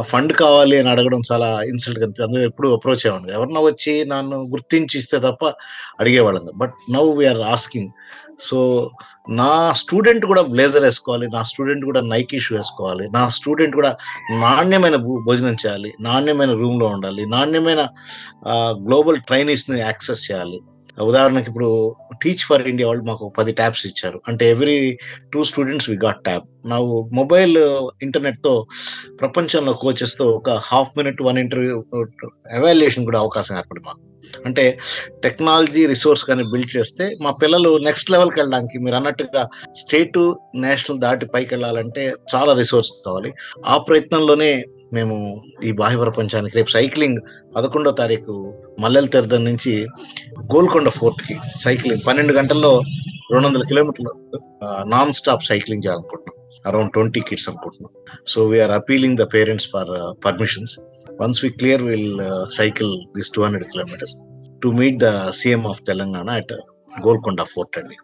[0.02, 4.96] ఫండ్ కావాలి అని అడగడం చాలా ఇన్సల్ట్ కనిపి అందులో ఎప్పుడు అప్రోచ్ అయ్యండి ఎవరన్నా వచ్చి నన్ను గుర్తించి
[4.98, 5.44] ఇస్తే తప్ప
[6.00, 7.90] అడిగేవాళ్ళం but now we're asking
[8.38, 8.58] so
[9.30, 13.96] నా స్టూడెంట్ కూడా బ్లేజర్ వేసుకోవాలి నా స్టూడెంట్ కూడా నైకీ షూ వేసుకోవాలి నా స్టూడెంట్ కూడా
[14.40, 14.96] నాణ్యమైన
[15.26, 17.88] భోజనం చేయాలి నాణ్యమైన రూమ్లో ఉండాలి నాణ్యమైన
[18.86, 20.60] గ్లోబల్ ట్రైనీస్ని యాక్సెస్ చేయాలి.
[21.00, 24.20] ఉదాహరణకి ఇప్పుడు టీచ్ ఫర్ ఇండియా వాళ్ళు మాకు పది ట్యాబ్స్ ఇచ్చారు.
[24.28, 24.98] అంటే every
[25.32, 26.78] two students we got tab నా
[27.12, 27.58] మొబైల్
[28.02, 28.66] ఇంటర్నెట్తో
[29.20, 31.84] ప్రపంచంలో కోచెస్తో ఒక half minute one interview
[32.50, 34.00] evaluation కూడా అవకాశం ఏర్పడి మాకు.
[34.46, 34.78] అంటే
[35.22, 41.26] టెక్నాలజీ రిసోర్స్ కానీ బిల్డ్ చేస్తే మా పిల్లలు నెక్స్ట్ లెవెల్కి వెళ్ళడానికి మీరు అన్నట్టుగా స్టేట్ నేషనల్ దాటి
[41.26, 43.32] పైకి వెళ్ళాలంటే చాలా రిసోర్స్ కావాలి.
[43.66, 44.64] ఆ ప్రయత్నంలోనే
[44.96, 45.16] మేము
[45.64, 47.18] ఈ బాహ్య ప్రపంచానికి రేపు సైక్లింగ్
[47.56, 48.34] పదకొండో తారీఖు
[48.80, 49.72] మల్లెల తీర్థం నుంచి
[50.54, 51.34] గోల్కొండ ఫోర్ట్కి
[51.64, 52.72] సైక్లింగ్ పన్నెండు గంటల్లో
[53.32, 54.10] రెండు వందల కిలోమీటర్లు
[54.94, 56.36] నాన్ స్టాప్ సైక్లింగ్ చేయాలనుకుంటున్నాం.
[56.66, 57.92] అరౌండ్ ట్వంటీ కిడ్స్ అనుకుంటున్నాం.
[58.32, 59.92] So we're appealing the parents for
[60.26, 60.74] permissions
[61.20, 62.10] once we clear will
[62.58, 64.14] cycle this two hundred kilometres
[64.62, 66.54] to meet the CM of Telangana at
[67.06, 67.96] Golconda fort అండి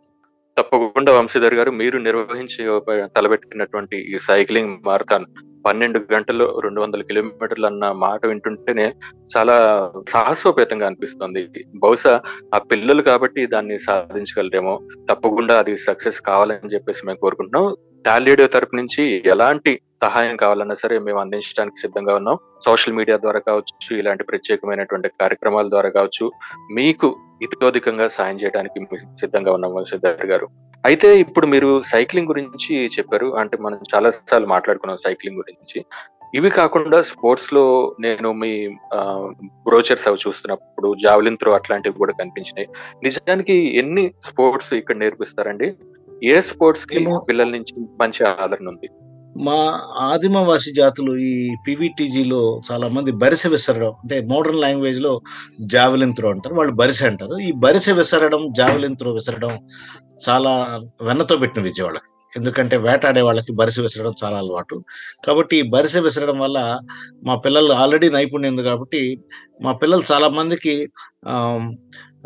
[0.58, 2.82] తప్పకుండా వంశీధర్ గారు మీరు నిర్వహించి
[3.16, 5.26] తలబెట్టినటువంటి ఈ cycling marathon
[5.66, 8.92] పన్నెండు గంటలు రెండు వందల కిలోమీటర్లు అన్న మాట వింటుంటేనే
[9.36, 9.56] చాలా
[10.08, 11.48] సాహసోపేతంగా అనిపిస్తుంది.
[11.76, 12.20] బహుశా
[12.54, 14.80] ఆ పిల్లలు కాబట్టి దాన్ని సాధించగలరేమో.
[15.10, 17.76] తప్పకుండా అది సక్సెస్ కావాలని చెప్పేసి మేము కోరుకుంటున్నాం.
[18.06, 22.38] టాలీడియో తరపు నుంచి ఎలాంటి సహాయం కావాలన్నా సరే మేము అందించడానికి సిద్ధంగా ఉన్నాం.
[22.64, 26.32] సోషల్ మీడియా ద్వారా కావచ్చు ఇలాంటి ప్రత్యేకమైనటువంటి కార్యక్రమాల ద్వారా కావచ్చు
[26.72, 28.86] మీకు ఇతోధికంగా సాయం చేయడానికి
[29.20, 30.48] సిద్ధంగా ఉన్నాం వంశీధర్ గారు.
[30.86, 33.36] అయితే ఇప్పుడు మీరు సైక్లింగ్ గురించి చెప్పారు.
[33.36, 35.84] అంటే మనం చాలా సార్లు మాట్లాడుకున్నాం సైక్లింగ్ గురించి.
[36.34, 38.68] ఇవి కాకుండా స్పోర్ట్స్లో నేను మీ
[39.44, 42.68] బ్రోచర్స్ అవి చూస్తున్నప్పుడు జావలిన్ త్రో అట్లాంటివి కూడా కనిపించినాయి.
[43.02, 45.74] నిజానికి ఎన్ని స్పోర్ట్స్ ఇక్కడ నేర్పిస్తారండి?
[46.22, 48.88] ఏ స్పోర్ట్స్కి పిల్లల నుంచి మంచి ఆదరణ ఉంది?
[49.44, 49.56] మా
[49.96, 55.20] ఆదిమవాసి జాతులు ఈ పీవీటీజీలో చాలా మంది బరిసె విసరడం అంటే మోడర్న్ లాంగ్వేజ్లో
[55.60, 57.38] జావెలిన్ త్రో అంటారు వాళ్ళు బరిసె అంటారు.
[57.38, 59.58] ఈ బరిసె విసరడం జావెలిన్ త్రో విసరడం
[60.28, 64.84] చాలా వెన్నతో పెట్టిన విద్య వాళ్ళకి ఎందుకంటే వేటాడే వాళ్ళకి బరిసె విసరడం చాలా అలవాటు.
[65.26, 66.78] కాబట్టి ఈ బరిసె విసరడం వల్ల
[67.26, 69.20] మా పిల్లలు ఆల్రెడీ నైపుణ్యం ఉంది కాబట్టి
[69.62, 70.88] మా పిల్లలు చాలా మందికి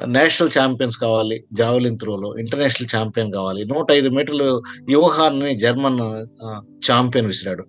[0.07, 3.65] నేషనల్ ఛాంపియన్స్ కావాలి జావెలిన్ త్రోలో ఇంటర్నేషనల్ ఛాంపియన్ కావాలి.
[3.65, 6.27] నూట ఐదు మీటర్లు యువహాన్ని జర్మన్
[6.91, 7.65] ఛాంపియన్ విసిరాడు.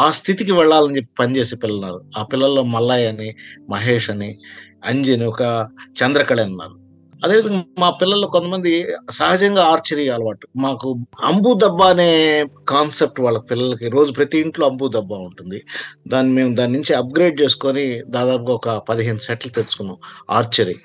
[0.00, 2.04] ఆ స్థితికి వెళ్ళాలని చెప్పి పనిచేసే పిల్లలు ఉన్నారు.
[2.16, 3.34] ఆ పిల్లల్లో మల్లయ్య అని
[3.70, 4.38] మహేష్ అని
[4.84, 5.68] అంజని ఒక
[6.04, 6.86] చంద్రకళ అని ఉన్నారు.
[7.24, 10.48] అదేవిధంగా మా పిల్లల్లో కొంతమంది సహజంగా ఆర్చరీ అలవాటు.
[10.56, 15.62] మాకు అంబు దబ్బా అనే కాన్సెప్ట్ వాళ్ళ పిల్లలకి రోజు ప్రతి ఇంట్లో అంబు దబ్బా ఉంటుంది.
[16.08, 19.96] దాన్ని మేము దాని నుంచి అప్గ్రేడ్ చేసుకొని దాదాపుగా ఒక పదిహేను సెట్లు తెచ్చుకున్నాం
[20.30, 20.76] ఆర్చరీ.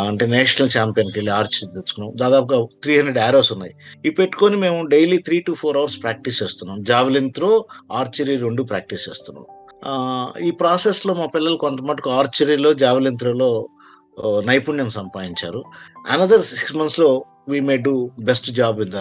[0.00, 2.12] అంటే నేషనల్ ఛాంపియన్కి వెళ్ళి ఆర్చరీ తెచ్చుకున్నాం.
[2.22, 3.74] దాదాపుగా త్రీ హండ్రెడ్ యారోస్ ఉన్నాయి.
[4.04, 6.78] ఇవి పెట్టుకొని మేము daily three to four hours practice చేస్తున్నాం.
[6.82, 7.50] జావెలిన్ త్రో
[7.92, 9.46] ఆర్చరీ రెండు ప్రాక్టీస్ చేస్తున్నాం.
[10.46, 13.50] ఈ ప్రాసెస్లో మా పిల్లలు కొంత మటుకు ఆర్చరీలో జావెలిన్ త్రోలో
[14.48, 15.62] నైపుణ్యం సంపాదించారు.
[16.10, 17.10] అనదర్ సిక్స్ మంత్స్లో
[17.48, 19.00] we may do best job in the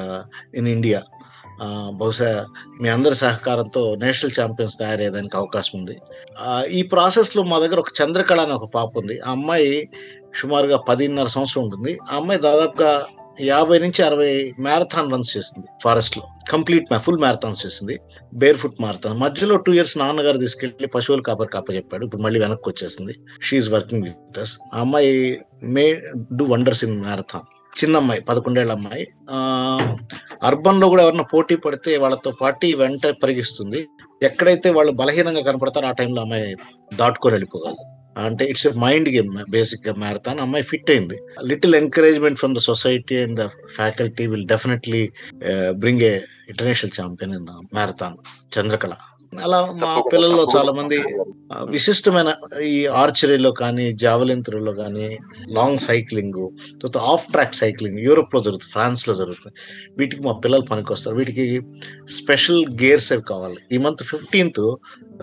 [0.56, 1.02] in India
[1.90, 2.46] బహుశా
[2.82, 5.96] మీ అందరి సహకారంతో నేషనల్ ఛాంపియన్స్ తయారయ్యేదానికి అవకాశం ఉంది.
[6.70, 9.20] ఈ ప్రాసెస్లో మా దగ్గర ఒక చంద్రకళ అని ఒక పాప ఉంది.
[9.20, 9.90] ఆ అమ్మాయి
[10.36, 12.00] సుమారుగా పదిన్నర సంవత్సరం ఉంటుంది.
[12.12, 13.06] ఆ అమ్మాయి దాదాపుగా
[13.42, 18.00] యాభై నుంచి అరవై మ్యారథాన్ రన్స్ చేసింది ఫారెస్ట్లో కంప్లీట్ ఫుల్ మ్యారథాన్స్ చేసింది.
[18.34, 19.18] Bare foot marathon.
[19.20, 22.06] మధ్యలో టూ ఇయర్స్ నాన్నగారు తీసుకెళ్ళి పశువులు కాపర్ కాప చెప్పాడు.
[22.06, 23.16] ఇప్పుడు మళ్ళీ వెనక్కి వచ్చేసింది.
[23.42, 25.86] షీఈ్ వర్కింగ్ విత్ అస్ ఆ అమ్మాయి may
[26.34, 27.48] do wonders in marathon
[27.80, 29.04] చిన్న అమ్మాయి పదకొండేళ్ళ అమ్మాయి
[30.48, 33.80] అర్బన్లో కూడా ఎవరన్నా పోటీ పడితే వాళ్ళతో పార్టీ వెంట పరిగిస్తుంది.
[34.24, 36.50] ఎక్కడైతే వాళ్ళు బలహీనంగా కనపడతారో ఆ టైంలో అమ్మాయి
[37.00, 37.84] దాటుకొని వెళ్ళిపోగలదు.
[38.26, 40.40] అంటే ఇట్స్ ఎ మైండ్ గేమ్ బేసిక్గా మ్యారథాన్.
[40.46, 41.18] అమ్మాయి ఫిట్ అయింది.
[41.52, 43.46] Little encouragement from the society and the
[43.78, 45.04] faculty will definitely
[45.84, 46.14] bring a
[46.52, 48.18] international champion in marathon.
[48.58, 48.94] Chandrakala.
[49.40, 51.04] అలా మా పిల్లల్లో చాలా మంది
[51.64, 55.18] విశిష్టమైన ఈ ఆర్చరీలో కానీ జావలిన్ త్రోలో కానీ
[55.50, 56.50] లాంగ్ సైక్లింగ్
[56.82, 59.56] తర్వాత ఆఫ్ ట్రాక్ సైక్లింగ్ యూరోప్లో జరుగుతుంది ఫ్రాన్స్లో జరుగుతుంది.
[59.98, 61.16] వీటికి మా పిల్లలు పనికొస్తారు.
[61.16, 61.62] వీటికి
[62.10, 63.58] స్పెషల్ గేర్స్ అవి కావాలి.
[63.72, 64.62] ఈ మంత్ ఫిఫ్టీన్త్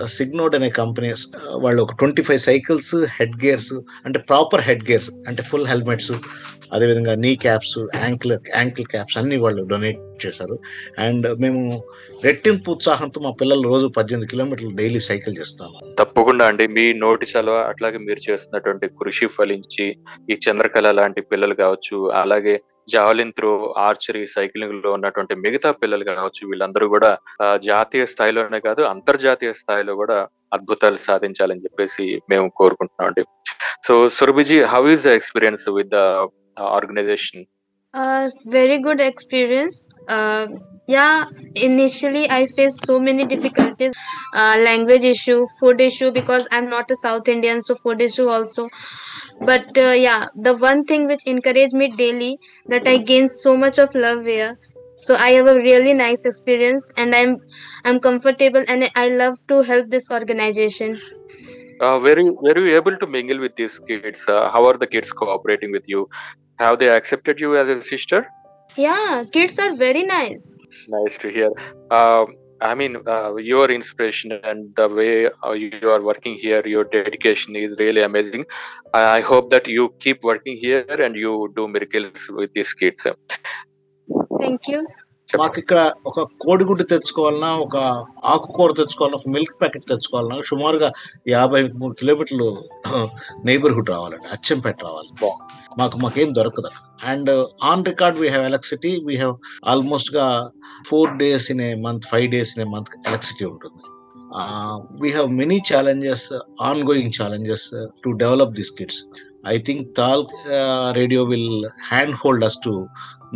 [0.07, 1.15] సిగ్నోడ్ అనే కంపెనీ
[1.55, 3.75] వాళ్ళు ఒక twenty five cycles head gears
[4.05, 6.13] అంటే ప్రాపర్ హెడ్ గేర్స్ అంటే ఫుల్ హెల్మెట్స్
[6.73, 10.59] అదేవిధంగా knee caps ankle ankle caps అన్ని వాళ్ళు డొనేట్ చేశారు.
[10.99, 11.85] అండ్ మేము
[12.25, 16.67] రెట్టింపు ఉత్సాహంతో మా పిల్లలు రోజు పద్దెనిమిది కిలోమీటర్లు డైలీ సైకిల్ చేస్తాము తప్పకుండా అండి.
[16.67, 19.97] మీ నోటి సెలవు అట్లాగే మీరు చేస్తున్నటువంటి కృషి ఫలించి
[20.31, 23.51] ఈ చంద్రకళ లాంటి పిల్లలు కావచ్చు అలాగే జావలిన్ త్రో
[23.87, 27.11] ఆర్చరీ సైక్లింగ్లో ఉన్నటువంటి మిగతా పిల్లలు కావచ్చు వీళ్ళందరూ కూడా
[27.69, 30.19] జాతీయ స్థాయిలోనే కాదు అంతర్జాతీయ స్థాయిలో కూడా
[30.53, 33.23] అద్భుతాలు సాధించాలని చెప్పేసి మేము కోరుకుంటున్నాం అండి.
[33.87, 36.01] So Surabhiji how is the experience with the
[36.79, 37.45] organisation
[38.53, 39.79] very good experience
[40.93, 41.25] yeah
[41.67, 43.93] initially i faced so many difficulties
[44.35, 48.69] uh, language issue food issue because i'm not a south indian so food issue also.
[49.41, 53.79] But uh, yeah the one thing which encouraged me daily that i gained so much
[53.79, 54.57] of love here.
[54.97, 57.37] So i have a really nice experience and i'm
[57.85, 60.99] i'm comfortable and i love to help this organization.
[61.81, 64.21] Uh, were you were you able to mingle with these kids?
[64.27, 66.09] Uh, how are the kids cooperating with you?
[66.59, 68.27] Have they accepted you as a sister?
[68.77, 70.59] Yeah kids are very nice.
[70.89, 71.51] Nice to hear.
[71.91, 76.85] Um, I mean, uh, your inspiration and the way uh, you are working here, your
[76.85, 78.47] dedication is really amazing.
[78.95, 83.07] I hope that you keep working here and you do miracles with these kids.
[84.41, 84.87] Thank you.
[85.29, 87.77] మాకు ఇక్కడ ఒక కోడిగుడ్డు తెచ్చుకోవాలన్నా ఒక
[88.33, 90.89] ఆకుకూర తెచ్చుకోవాలన్నా ఒక milk packet తెచ్చుకోవాలన్నా సుమారుగా
[91.29, 92.49] యాభై మూడు కిలోమీటర్లు
[93.49, 95.11] నైబర్హుడ్ రావాలండి అచ్చంపేట రావాలి.
[95.79, 96.71] మాకు మాకేం దొరకదు
[97.05, 97.31] and
[97.71, 99.37] on record we have electricity we have
[99.73, 100.27] ఆల్మోస్ట్గా
[100.89, 103.83] four days in a month five days in a month electricity ఉంటుంది.
[105.03, 106.27] We have many challenges
[106.69, 107.69] on going challenges
[108.05, 109.01] to develop this kids.
[109.53, 110.25] I think TAL
[111.01, 111.53] radio will
[111.91, 112.73] hand hold us to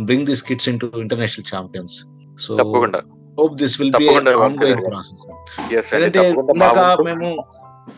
[0.09, 1.97] bring this kids into international champions
[2.45, 3.01] so తప్పకుండా
[3.39, 4.89] hope going ఉంటుంది.
[4.89, 5.23] Process
[5.73, 7.01] Yes, అండి, ఎందుకంటే తప్పకుండా ఇందాక.
[7.09, 7.27] మేము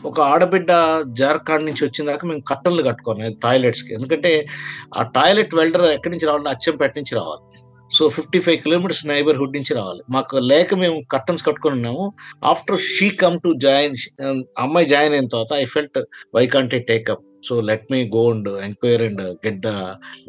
[0.09, 0.71] ఒక ఆడబిడ్డ
[1.19, 3.91] జార్ఖండ్ నుంచి వచ్చిన దాకా మేము కట్టలు కట్టుకోవాలి టాయిలెట్స్కి.
[3.93, 4.31] ఎందుకంటే
[4.97, 7.43] ఆ టాయిలెట్ వెల్డర్ ఎక్కడి నుంచి రావాలి అచ్చంపేట నుంచి రావాలి.
[7.91, 10.01] So fifty five kilometres neighbourhood నుంచి రావాలి.
[10.09, 12.05] మాకు లేక మేము కర్టన్స్ కట్టుకొని ఉన్నాము.
[12.43, 13.95] After she come to join
[14.63, 15.99] అమ్మాయి జాయిన్ అయిన తర్వాత I felt
[16.35, 19.71] why can't I take up so let me go and enquire and get the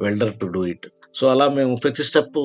[0.05, 2.39] welder to do it so అలా మేము ప్రతి స్టెప్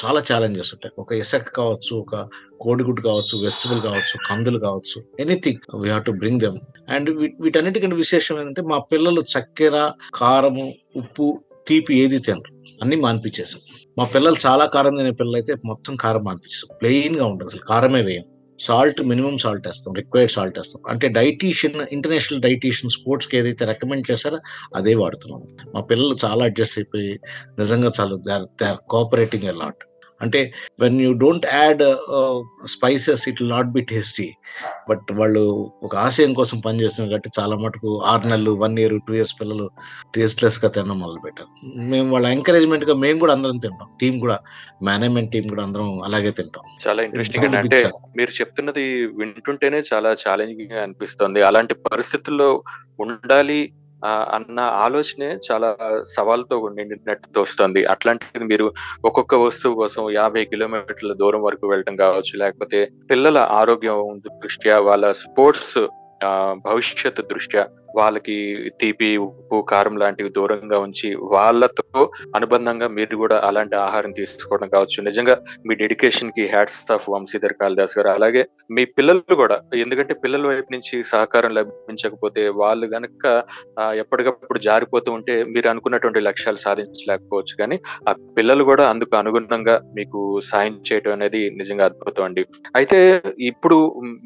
[0.00, 2.16] చాలా ఛాలెంజెస్ ఉంటాయి ఒక ఇసక కావచ్చు ఒక
[2.60, 7.10] కోడిగుడ్డు కావచ్చు వెజిటబుల్ కావచ్చు కందులు కావచ్చు anything we have to bring them and
[7.40, 9.76] వీటన్నిటికంటే విశేషం ఏంటంటే మా పిల్లలు చక్కెర
[10.14, 11.26] కారము ఉప్పు
[11.66, 12.50] తీపి ఏది తినరు.
[12.82, 13.60] అన్ని మాన్పించేసాం
[13.98, 18.26] మా పిల్లలు చాలా కారం తినే పిల్లలు అయితే మొత్తం కారం మాన్పించేసాం ప్లెయిన్గా ఉంటుంది అసలు కారమే వేయం.
[18.60, 20.82] సాల్ట్ మినిమం సాల్ట్ వేస్తాం రిక్వైర్డ్ సాల్ట్ వేస్తాం.
[20.88, 24.38] అంటే డైటీషియన్ ఇంటర్నేషనల్ డైటీషియన్ స్పోర్ట్స్కి ఏదైతే రికమెండ్ చేశారో
[24.74, 25.42] అదే వాడుతున్నాం.
[25.74, 27.20] మా పిల్లలు చాలా అడ్జస్ట్ అయిపోయి
[27.58, 29.82] నిజంగా చాలా they are cooperating a lot
[30.20, 31.82] అంటే when you don't add
[32.64, 34.28] spices it will not be tasty
[34.88, 35.42] but వాళ్ళు
[35.82, 39.70] ఒక ఆశయం కోసం పనిచేస్తున్నారు కాబట్టి చాలా మటుకు ఆరు నెలలు వన్ ఇయర్ టూ ఇయర్స్ పిల్లలు
[40.16, 41.50] టేస్ట్లెస్గా తినడం మొదలు పెట్టారు.
[41.92, 43.88] మేము వాళ్ళ ఎంకరేజ్మెంట్గా మేము కూడా అందరం తింటాం.
[44.00, 44.38] టీం కూడా
[44.82, 46.64] మేనేజ్మెంట్ టీం కూడా అందరం అలాగే తింటాం.
[46.86, 47.80] చాలా ఇంట్రెస్టింగ్ అంటే.
[48.16, 51.42] మీరు చెప్తున్నది వింటుంటేనే చాలా ఛాలెంజింగ్గా అనిపిస్తుంది.
[51.42, 52.62] అలాంటి పరిస్థితుల్లో
[53.04, 53.72] ఉండాలి
[54.32, 55.68] అన్న ఆలోచనే చాలా
[56.12, 58.66] సవాల్తో నిండినట్టు తోస్తుంది అట్లాంటిది మీరు
[59.04, 62.80] ఒక్కొక్క వస్తువు కోసం యాభై కిలోమీటర్ల దూరం వరకు వెళ్ళటం కావచ్చు లేకపోతే
[63.10, 64.00] పిల్లల ఆరోగ్యం
[64.42, 65.78] దృష్ట్యా వాళ్ళ స్పోర్ట్స్
[66.64, 67.64] భవిష్యత్ దృష్ట్యా
[67.96, 68.36] వాళ్ళకి
[68.80, 71.84] తీపి ఉప్పు కారం లాంటివి దూరంగా ఉంచి వాళ్ళతో
[72.36, 74.98] అనుబంధంగా మీరు కూడా అలాంటి ఆహారం తీసుకోవడం కావచ్చు.
[75.02, 75.34] నిజంగా
[75.66, 78.08] మీ డెడికేషన్కి హ్యాట్స్ ఆఫ్ వంశీధర్ కాళిదాస్ గారు.
[78.08, 83.44] అలాగే మీ పిల్లలు కూడా ఎందుకంటే పిల్లల వైపు నుంచి సహకారం లభించకపోతే వాళ్ళు గనక
[84.02, 87.54] ఎప్పటికప్పుడు జారిపోతూ ఉంటే మీరు అనుకున్నటువంటి లక్ష్యాలు సాధించలేకపోవచ్చు.
[87.60, 92.46] కానీ ఆ పిల్లలు కూడా అందుకు అనుగుణంగా మీకు సాయం చేయడం అనేది నిజంగా అద్భుతం అండి.
[92.76, 93.78] అయితే ఇప్పుడు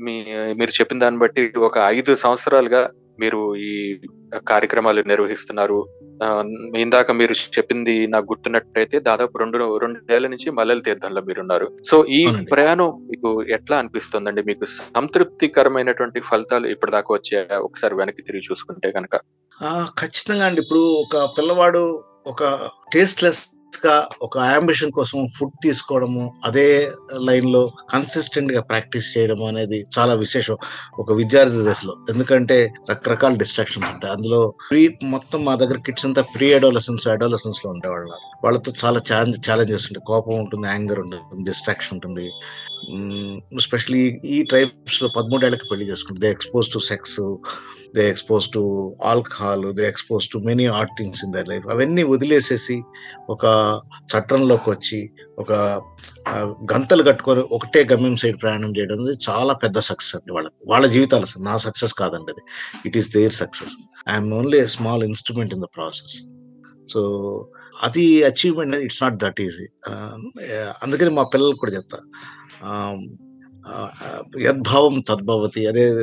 [0.05, 2.91] మీ మీరు చెప్పిన దాన్ని బట్టి ఒక ఐదు సంవత్సరాలుగా
[3.23, 3.73] మీరు ఈ
[4.49, 5.79] కార్యక్రమాలు నిర్వహిస్తున్నారు.
[6.77, 11.69] ఇందాక మీరు చెప్పింది నాకు గుర్తున్నట్టయితే దాదాపు రెండు రెండేళ్ళ నుంచి మల్లెల తీర్థంలో మీరున్నారు.
[11.91, 12.21] సో ఈ.
[12.53, 14.43] ప్రయాణం మీకు ఎట్లా అనిపిస్తుందండి?
[14.43, 17.59] మీకు సంతృప్తికరమైనటువంటి ఫలితాలు ఇప్పటిదాకా వచ్చాయా?
[17.59, 19.17] ఒకసారి వెనక్కి తిరిగి చూసుకుంటే కనుక
[20.01, 20.61] ఖచ్చితంగా అండి.
[20.61, 21.85] ఇప్పుడు ఒక పిల్లవాడు
[22.27, 22.45] ఒక
[22.95, 23.43] టేస్ట్లెస్
[23.87, 30.57] గా ఒక అంబిషన్ కోసం ఫుడ్ తీసుకోవడము అదే లైన్లో కన్సిస్టెంట్గా ప్రాక్టీస్ చేయడం అనేది చాలా విశేషం
[30.99, 31.97] ఒక విద్యార్థి దశలో.
[32.11, 34.15] ఎందుకంటే రకరకాల డిస్ట్రాక్షన్స్ ఉంటాయి.
[34.15, 38.11] అందులో ప్రీ మొత్తం మా దగ్గర కిడ్స్ అంతా ప్రీ అడోలసెన్స్ అడోలసెన్స్లో ఉండేవాళ్ళ.
[38.45, 40.07] వాళ్ళతో చాలా ఛాలెంజ్ ఛాలెంజెస్ ఉంటాయి.
[40.07, 42.29] కోపం ఉంటుంది యాంగర్ ఉంటుంది డిస్ట్రాక్షన్ ఉంటుంది.
[43.61, 47.21] స్పెషలీ ఈ ట్రైబ్స్లో పదమూడేళ్ళకి పెళ్ళి చేసుకుంటుంది expose to sex
[47.97, 48.61] they expose to
[49.11, 52.77] alcohol they expose to many art things in their life అవన్నీ వదిలేసేసి
[53.35, 53.45] ఒక
[54.13, 55.01] చట్టంలోకి వచ్చి
[55.43, 55.53] ఒక
[56.73, 60.57] గంతలు కట్టుకొని ఒకటే గమ్యం సైడ్ ప్రయాణం చేయడం అనేది చాలా పెద్ద సక్సెస్ అండి వాళ్ళకి.
[60.73, 62.45] వాళ్ళ జీవితాలు నా సక్సెస్ కాదండి అది.
[62.89, 63.75] It is their success
[64.13, 66.17] I'm only small instrument in the process
[66.93, 67.03] so
[67.87, 69.67] అది achievement it's not that easy
[70.85, 71.99] అందుకని మా పిల్లలకు కూడా చెప్తా.
[74.41, 75.95] యద్భావం తద్భవతి అదే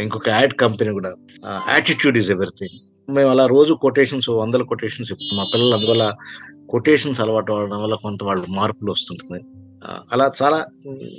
[0.00, 1.14] ఇంకొక యాడ్ కంపెనీ కూడా
[1.68, 2.78] యాటిట్యూడ్ ఈజ్ ఎవ్రీథింగ్
[3.10, 6.12] మేము అలా రోజు కొటేషన్స్ వందల కొటేషన్స్ మా పిల్లలు అందువల్ల
[6.68, 9.40] కొటేషన్స్ అలవాటు అవడం వల్ల కొంత వాళ్ళు మార్పులు వస్తుంటుంది.
[10.12, 10.66] అలా చాలా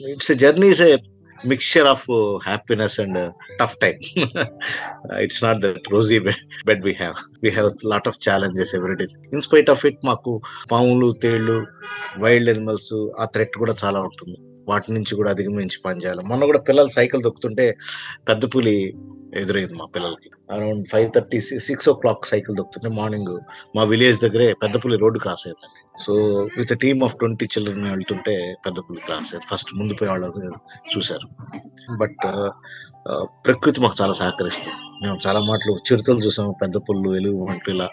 [0.10, 0.98] it's a journey is a
[1.48, 2.06] mixture of
[2.46, 4.00] happiness and tough time
[5.22, 6.20] it's not that rosy
[6.66, 11.66] bed we have we have lot of challenges every in spite of it మాకు పాములు తేళ్ళు
[12.20, 14.53] వైల్డ్ ఎనిమల్స్ ఆ థ్రెట్ కూడా చాలా ఉంటుంది.
[14.68, 17.66] వాటి నుంచి కూడా అధిగమించి పనిచేయాలి మొన్న కూడా పిల్లలు సైకిల్ దొక్కుతుంటే
[18.30, 18.76] పెద్ద పులి
[19.36, 20.30] ఎదురైంది మా పిల్లలకి.
[20.52, 23.34] Around five thirty six o'clock cycle దొక్కుతుంటే morning
[23.76, 26.14] మా విలేజ్ దగ్గరే పెద్ద పులి రోడ్డు క్రాస్ అయిందండి so
[26.58, 30.52] with team of twenty children వెళ్తుంటే పెద్ద పులి క్రాస్ అయ్యింది ఫస్ట్ ముందు పోయి వాళ్ళు
[30.96, 31.28] చూశారు.
[31.96, 32.24] బట్
[33.46, 34.78] ప్రకృతి మాకు చాలా సహకరిస్తుంది.
[35.04, 36.52] మేము చాలా మాటలు చిరుతలు చూసాము.
[36.62, 37.88] పెద్ద పుల్లు ఎలుగు వంటలు ఇలా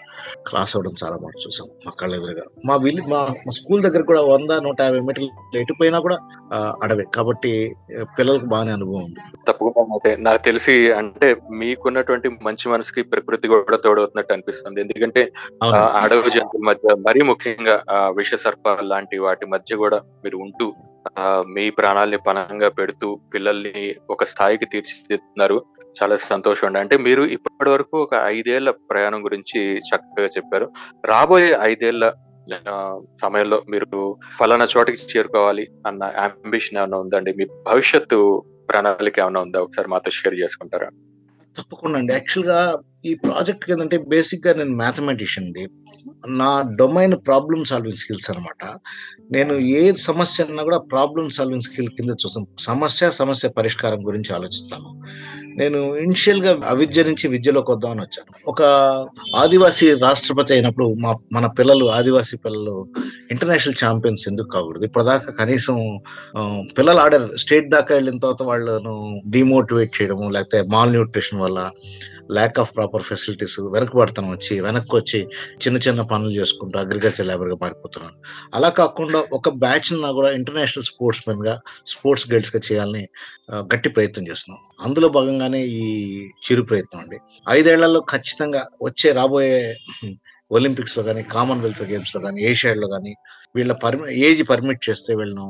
[0.47, 2.45] క్రాస్ అవ్వడం చాలా మాటలు చూసాం మా కళ్ళ ఎదురుగా.
[2.67, 3.19] మా విల్ మా
[3.57, 5.29] స్కూల్ దగ్గర కూడా వంద నూట యాభై మీటర్లు
[5.61, 6.17] ఎటు పోయినా కూడా
[6.83, 7.05] అడవే.
[7.15, 7.51] కాబట్టి
[8.17, 9.21] పిల్లలకు బాగానే అనుభవం ఉంది.
[9.47, 11.29] తప్పకుండా అంటే నాకు తెలిసి అంటే
[11.61, 14.79] మీకున్నటువంటి మంచి మనసుకి ప్రకృతి కూడా తోడవుతున్నట్టు అనిపిస్తుంది.
[14.85, 15.23] ఎందుకంటే
[16.03, 17.75] అడవి జంతువుల మధ్య మరీ ముఖ్యంగా
[18.19, 20.67] విష సర్పాలు లాంటి వాటి మధ్య కూడా మీరు ఉంటూ
[21.55, 25.57] మీ ప్రాణాల్ని పణంగా పెడుతూ పిల్లల్ని ఒక స్థాయికి తీర్చిదిద్దుతున్నారు.
[26.03, 26.79] చాలా సంతోషం అండి.
[26.79, 30.71] అంటే మీరు ఇప్పటి వరకు ఒక ఐదేళ్ళ ప్రయాణం గురించి చక్కగా చెప్పారు.
[31.05, 32.13] రాబోయే ఐదేళ్ళ
[33.21, 37.33] సమయంలో మీరు ఫలానా చోటికి చేరుకోవాలి అన్న అంబిషన్ ఏమైనా ఉందండి?
[37.33, 39.61] మీ భవిష్యత్తు ప్రణాళిక ఏమైనా ఉందా?
[39.61, 40.89] ఒకసారి మాతో షేర్ చేసుకుంటారా?
[41.57, 42.13] తప్పకుండా అండి.
[42.13, 45.67] యాక్చువల్గా ఈ ప్రాజెక్ట్ ఏంటంటే బేసిక్గా నేను మ్యాథమెటిషియన్ అండి.
[46.27, 48.63] నా డొమైన్ ప్రాబ్లమ్ సాల్వింగ్ స్కిల్స్ అనమాట
[49.31, 52.47] నేను ఏ సమస్య అన్నా కూడా ప్రాబ్లమ్ సాల్వింగ్ స్కిల్ కింద చూస్తాను.
[52.59, 54.89] సమస్య సమస్య పరిష్కారం గురించి ఆలోచిస్తాను.
[55.57, 58.49] నేను ఇనిషియల్గా అవిద్య నుంచి విద్యలోకి వద్దామని వచ్చాను.
[58.49, 58.61] ఒక
[59.35, 62.87] ఆదివాసీ రాష్ట్రపతి అయినప్పుడు మా మన పిల్లలు ఆదివాసీ పిల్లలు
[63.31, 64.83] ఇంటర్నేషనల్ ఛాంపియన్స్ ఎందుకు కాకూడదు?
[64.83, 65.99] ఇప్పటిదాకా కనీసం
[66.77, 67.37] పిల్లలు ఆడారు.
[67.37, 71.71] స్టేట్ దాకా వెళ్ళిన తర్వాత వాళ్ళను డిమోటివేట్ చేయడము లేకపోతే మాల్ న్యూట్రిషన్ వల్ల
[72.37, 75.19] ల్యాక్ ఆఫ్ ప్రాపర్ ఫెసిలిటీస్ వెనకబడతనం వచ్చి వెనక్కి వచ్చి
[75.63, 78.17] చిన్న చిన్న పనులు చేసుకుంటూ అగ్రికల్చర్ లేబర్గా మారిపోతున్నాను
[78.53, 83.03] అలా కాకుండా ఒక బ్యాచ్ని నా కూడా ఇంటర్నేషనల్ స్పోర్ట్స్ మెన్గా స్పోర్ట్స్ గైడ్స్గా చేయాలని
[83.73, 84.61] గట్టి ప్రయత్నం చేస్తున్నాం.
[84.85, 85.85] అందులో భాగంగానే ఈ
[86.45, 87.19] చిరు ప్రయత్నం అండి.
[87.49, 89.57] ఐదేళ్ళలో ఖచ్చితంగా వచ్చే రాబోయే
[90.51, 93.11] ఒలింపిక్స్లో కానీ కామన్వెల్త్ గేమ్స్లో కానీ ఏషియాడ్లో కానీ
[93.55, 95.47] వీళ్ళ పర్మి ఏజ్ పర్మిట్ చేస్తే వీళ్ళను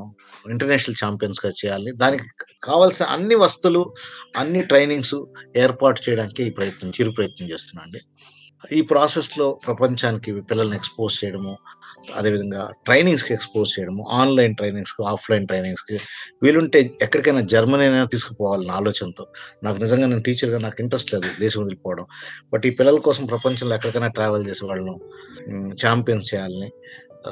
[0.49, 1.91] ఇంటర్నేషనల్ ఛాంపియన్స్గా చేయాలి.
[1.91, 2.23] దానికి
[2.63, 3.93] కావాల్సిన అన్ని వస్తువులు
[4.37, 5.15] అన్ని ట్రైనింగ్స్
[5.57, 8.01] ఏర్పాటు చేయడానికి ఈ ప్రయత్నం చిరు ప్రయత్నం చేస్తున్నాండి
[8.73, 11.53] ఈ ప్రాసెస్లో ప్రపంచానికి పిల్లల్ని ఎక్స్పోజ్ చేయడము
[12.17, 15.97] అదేవిధంగా ట్రైనింగ్స్కి ఎక్స్పోజ్ చేయడము ఆన్లైన్ ట్రైనింగ్స్కి ఆఫ్లైన్ ట్రైనింగ్స్కి
[16.43, 19.23] వీలుంటే ఎక్కడికైనా జర్మనీ అయినా తీసుకుపోవాలన్న ఆలోచనతో.
[19.63, 22.05] నాకు నిజంగా నేను టీచర్గా నాకు ఇంట్రెస్ట్ లేదు దేశం వదిలిపోవడం.
[22.53, 24.95] బట్ ఈ పిల్లల కోసం ప్రపంచంలో ఎక్కడికైనా ట్రావెల్ చేసే వాళ్ళను
[25.85, 26.71] ఛాంపియన్స్ చేయాలని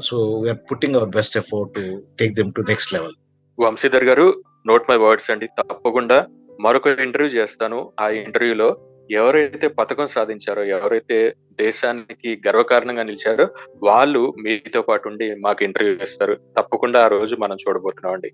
[0.03, 3.13] so we are putting our best effort to take them to next level
[3.59, 5.47] Vamshidhar గారు నోట్ మై వర్డ్స్ అండి.
[5.47, 6.27] తప్పకుండా
[6.59, 7.91] మరొక ఇంటర్వ్యూ చేస్తాను.
[7.99, 8.77] ఆ ఇంటర్వ్యూలో
[9.11, 13.49] ఎవరైతే పథకం సాధించారో ఎవరైతే దేశానికి గర్వకారణంగా నిలిచారో
[13.83, 16.37] వాళ్ళు మీతో పాటు ఉండి మాకు ఇంటర్వ్యూ చేస్తారు.
[16.57, 18.31] తప్పకుండా ఆ రోజు మనం చూడబోతున్నాం అండి.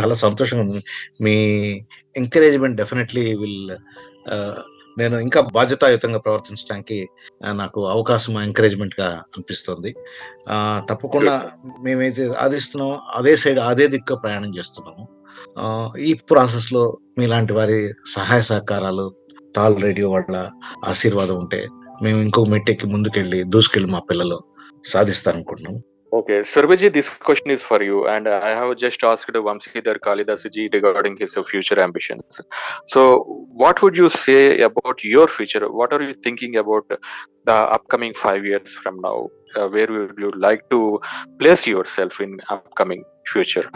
[0.00, 0.78] చాలా సంతోషంగా ఉంది.
[1.20, 1.34] మీ
[2.16, 3.70] ఎంకరేజ్మెంట్ డెఫినెట్లీ విల్
[4.98, 6.98] నేను ఇంకా బాధ్యతాయుతంగా ప్రవర్తించడానికి
[7.60, 9.90] నాకు అవకాశం ఎంకరేజ్మెంట్గా అనిపిస్తుంది.
[10.90, 11.34] తప్పకుండా
[11.80, 15.04] మేమైతే ఆదిస్తున్నామో అదే సైడ్ అదే దిక్కు ప్రయాణం చేస్తున్నాము.
[16.08, 16.84] ఈ ప్రాసెస్లో
[17.18, 17.78] మీలాంటి వారి
[18.14, 19.06] సహాయ సహకారాలు
[19.56, 20.36] తాల్ రేడియో వాళ్ళ
[20.84, 21.60] ఆశీర్వాదం ఉంటే
[22.02, 24.38] మేము ఇంకో మెట్టెక్కి ముందుకెళ్ళి దూసుకెళ్ళి మా పిల్లలు
[24.92, 25.80] సాధిస్తారనుకుంటున్నాము
[26.14, 31.16] Okay, Sarvaji, this question is for you, and I have just asked Vamsidhar Kalidasji regarding
[31.16, 32.38] his future ambitions.
[32.86, 35.72] So, what would you say about your future?
[35.72, 36.86] What are you thinking about
[37.46, 39.28] the upcoming five years from now?
[39.56, 41.00] Uh, where would you like to
[41.38, 43.70] place yourself in upcoming future?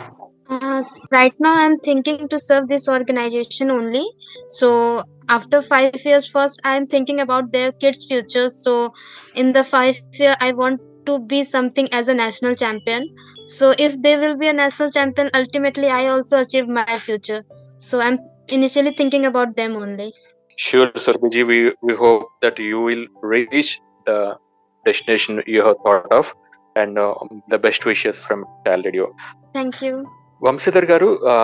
[0.50, 4.04] Uh, right now, I'm thinking to serve this organization only.
[4.48, 8.50] So, after five years, first, I'm thinking about their kids' future.
[8.50, 8.92] So,
[9.34, 13.08] in the five year, I want to be something as a national champion.
[13.46, 17.44] So, if they will be a national champion, ultimately, I also achieve my future.
[17.78, 20.12] So, I'm initially thinking about them only.
[20.56, 24.36] Sure, Sarvaji, we, we hope that you will reach the
[24.84, 26.34] destination you have thought of,
[26.74, 27.14] and uh,
[27.48, 29.14] the best wishes from Tal Radio.
[29.52, 30.06] Thank you.
[30.42, 31.34] Vamshidhar గారు ఆ,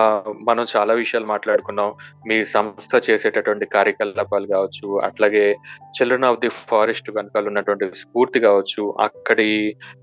[0.47, 1.89] మనం చాలా విషయాలు మాట్లాడుకున్నాం.
[2.27, 5.43] మీ సంస్థ చేసేటటువంటి కార్యకలాపాలు కావచ్చు అట్లాగే
[5.95, 9.47] చిల్డ్రన్ ఆఫ్ ది ఫారెస్ట్ వెనకాల ఉన్నటువంటి స్ఫూర్తి కావచ్చు అక్కడి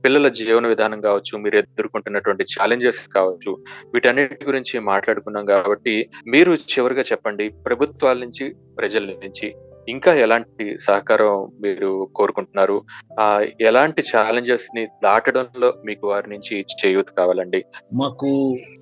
[0.04, 3.52] పిల్లల జీవన విధానం కావచ్చు మీరు ఎదుర్కొంటున్నటువంటి ఛాలెంజెస్ కావచ్చు
[3.94, 5.96] వీటన్నిటి గురించి మాట్లాడుకున్నాం కాబట్టి
[6.28, 9.48] మీరు చివరిగా చెప్పండి ప్రభుత్వాల నుంచి ప్రజల నుంచి
[9.88, 12.76] ఇంకా ఎలాంటి సహకారం మీరు కోరుకుంటున్నారు?
[13.20, 13.26] ఆ
[13.60, 17.60] ఎలాంటి ఛాలెంజెస్ని దాటడంలో మీకు వారి నుంచి చేయూత కావాలండి?
[18.00, 18.28] మాకు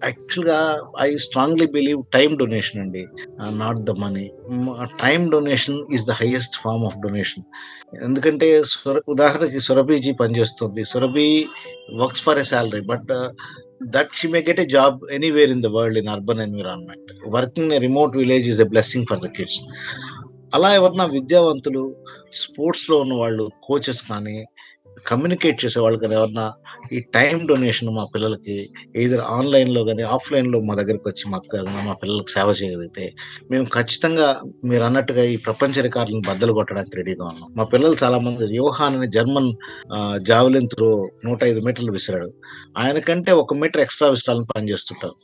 [0.04, 0.58] యాక్చువల్గా
[1.00, 3.04] I strongly believe time donation అండి.
[3.62, 4.26] Not the money
[5.04, 7.46] time donation is the highest form of donation
[8.04, 8.48] ఎందుకంటే
[9.14, 10.82] ఉదాహరణకి సురభిజీ పనిచేస్తుంది.
[10.84, 11.28] Surabhi
[12.02, 13.10] works for a salary but
[13.94, 17.78] that she may get a job anywhere in the world in urban environment working a
[17.78, 19.58] remote village is a blessing for the kids
[20.52, 21.82] అలా ఎవరన్నా విద్యావంతులు
[22.42, 24.36] స్పోర్ట్స్లో ఉన్న వాళ్ళు coaches కానీ
[25.08, 26.44] కమ్యూనికేట్ చేసే వాళ్ళు కానీ ఎవరన్నా
[26.96, 28.56] ఈ టైం డొనేషన్ మా పిల్లలకి
[29.02, 33.04] ఏదైనా ఆన్లైన్లో కానీ ఆఫ్లైన్లో మా దగ్గరికి వచ్చి మాకు ఏదైనా మా పిల్లలకు సేవ చేయగలిగితే
[33.50, 34.28] మేము ఖచ్చితంగా
[34.70, 37.48] మీరు అన్నట్టుగా ఈ ప్రపంచ రికార్డులను బద్దలు కొట్టడానికి రెడీగా ఉన్నాం.
[37.58, 39.50] మా పిల్లలు చాలా మంది యోహాన్ అనే జర్మన్
[40.30, 40.90] జావలిన్ త్రో
[41.28, 42.30] నూట ఐదు మీటర్లు విసిరాడు.
[42.82, 45.16] ఆయన కంటే ఒక మీటర్ ఎక్స్ట్రా విసిరాలని పనిచేస్తుంటారు.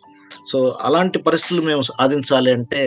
[0.46, 2.83] సో అలాంటి పరిస్థితులు మేము సాధించాలి అంటే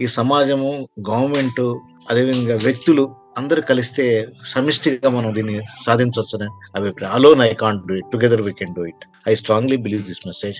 [0.00, 0.70] ఈ సమాజము
[1.10, 1.62] గవర్నమెంట్
[2.10, 3.04] అదేవిధంగా వ్యక్తులు
[3.38, 4.04] అందరు కలిస్తే
[4.46, 5.56] సమిష్టిగా మనం దీన్ని
[5.86, 7.14] సాధించవచ్చనే అభిప్రాయం.
[7.14, 10.58] Alone I can't do it together we can do it I strongly believe this message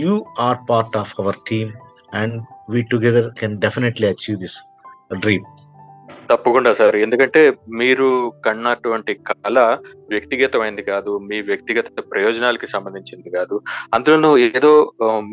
[0.00, 1.70] you are part of our team
[2.14, 2.36] and
[2.70, 4.58] we together can definitely achieve this
[5.18, 5.46] dream
[6.30, 6.96] తప్పకుండా సార్.
[6.96, 9.56] ఎందుకంటే మీరు కన్నటువంటి కళ
[10.12, 13.56] వ్యక్తిగతమైనది కాదు మీ వ్యక్తిగత ప్రయోజనాలకి సంబంధించింది కాదు.
[13.96, 14.72] అందులోనూ ఏదో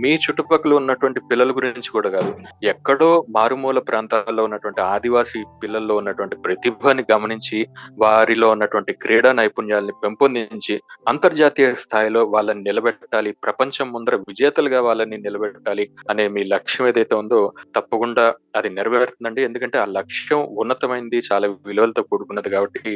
[0.04, 2.32] మీ చుట్టుపక్కల ఉన్నటువంటి పిల్లల గురించి కూడా కాదు.
[2.74, 7.60] ఎక్కడో మారుమూల ప్రాంతాల్లో ఉన్నటువంటి ఆదివాసీ పిల్లల్లో ఉన్నటువంటి ప్రతిభని గమనించి
[8.04, 10.76] వారిలో ఉన్నటువంటి క్రీడా నైపుణ్యాలని పెంపొందించి
[11.14, 17.40] అంతర్జాతీయ స్థాయిలో వాళ్ళని నిలబెట్టాలి ప్రపంచం ముందర విజేతలుగా వాళ్ళని నిలబెట్టాలి అనే మీ లక్ష్యం ఏదైతే ఉందో
[17.78, 18.26] తప్పకుండా
[18.60, 19.42] అది నెరవేరుతుందండి.
[19.48, 22.94] ఎందుకంటే ఆ లక్ష్యం ఉన్నతమైంది చాలా విలువలతో కూడుకున్నది కాబట్టి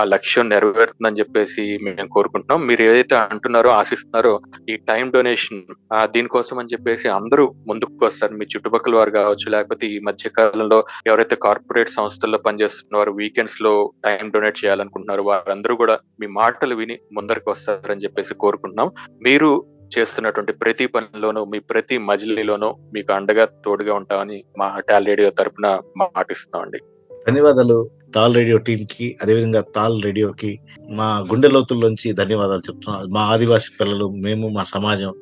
[0.00, 2.60] ఆ లక్ష్యం నెరవేరుతుందని చెప్పేసి మేము కోరుకుంటున్నాం.
[2.68, 4.32] మీరు ఏదైతే అంటున్నారో ఆశిస్తున్నారో
[4.72, 5.62] ఈ టైం డొనేషన్
[6.14, 8.34] దీనికోసం అని చెప్పేసి అందరూ ముందుకు వస్తారు.
[8.40, 10.78] మీ చుట్టుపక్కల వారు కావచ్చు లేకపోతే ఈ మధ్య కాలంలో
[11.10, 13.74] ఎవరైతే కార్పొరేట్ సంస్థల్లో పనిచేస్తున్నారో వీకెండ్స్లో
[14.06, 18.90] టైం డొనేట్ చేయాలనుకుంటున్నారో వారందరూ కూడా మీ మాటలు విని ముందరికి వస్తారని చెప్పేసి కోరుకుంటున్నాం.
[19.28, 19.50] మీరు
[19.98, 25.68] చేస్తున్నటువంటి ప్రతి పనిలోనూ మీ ప్రతి మజిలీలోనూ మీకు అండగా తోడుగా ఉంటామని మా టాల్ రేడియో తరపున
[26.00, 26.80] మాటిస్తున్నామండి.
[27.26, 30.58] ధన్యవాదాలు తాల్ రేడియో టీంకి అదేవిధంగా తాల్ రేడియోకి.
[30.90, 35.12] మా గుండె లోతుల్లోంచి ధన్యవాదాలు చెప్తున్నాను మా ఆదివాసీ పిల్లలు మేము మా సమాజం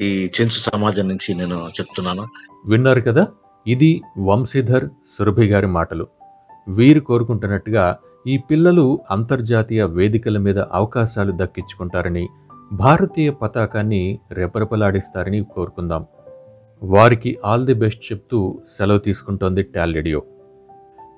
[0.00, 2.24] ఈ చెంచు సమాజం నుంచి నేను చెప్తున్నాను.
[2.66, 3.26] విన్నారు కదా
[3.66, 4.86] ఇది వంశీధర్
[5.18, 6.06] సురభి గారి మాటలు.
[6.68, 7.96] వీరు కోరుకుంటున్నట్టుగా
[8.26, 12.28] ఈ పిల్లలు అంతర్జాతీయ వేదికల మీద అవకాశాలు దక్కించుకుంటారని
[12.72, 16.06] భారతీయ పతాకాన్ని రెపరెపలాడిస్తారని కోరుకుందాం.
[16.82, 18.38] వారికి ఆల్ ది బెస్ట్ చెప్తూ
[18.78, 20.22] సెలవు తీసుకుంటోంది టాల్ రేడియో.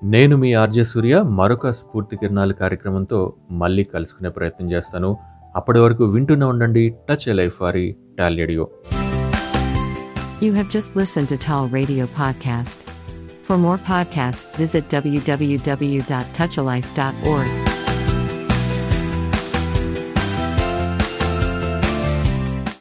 [0.01, 5.17] నేను మీ ఆర్జే సూర్య మరొక స్ఫూర్తి కిరణాల కార్యక్రమంతో మళ్ళీ కలుసుకునే ప్రయత్నం చేస్తాను
[5.55, 7.85] అప్పటి వరకు వింటూనే ఉండండి టచ్ ఎ లైఫ్ వారి
[8.19, 8.65] TAL radio
[10.41, 12.81] You have just listened to Tall Radio Podcast.
[13.43, 17.64] For more podcasts, visit www.touchalife.org.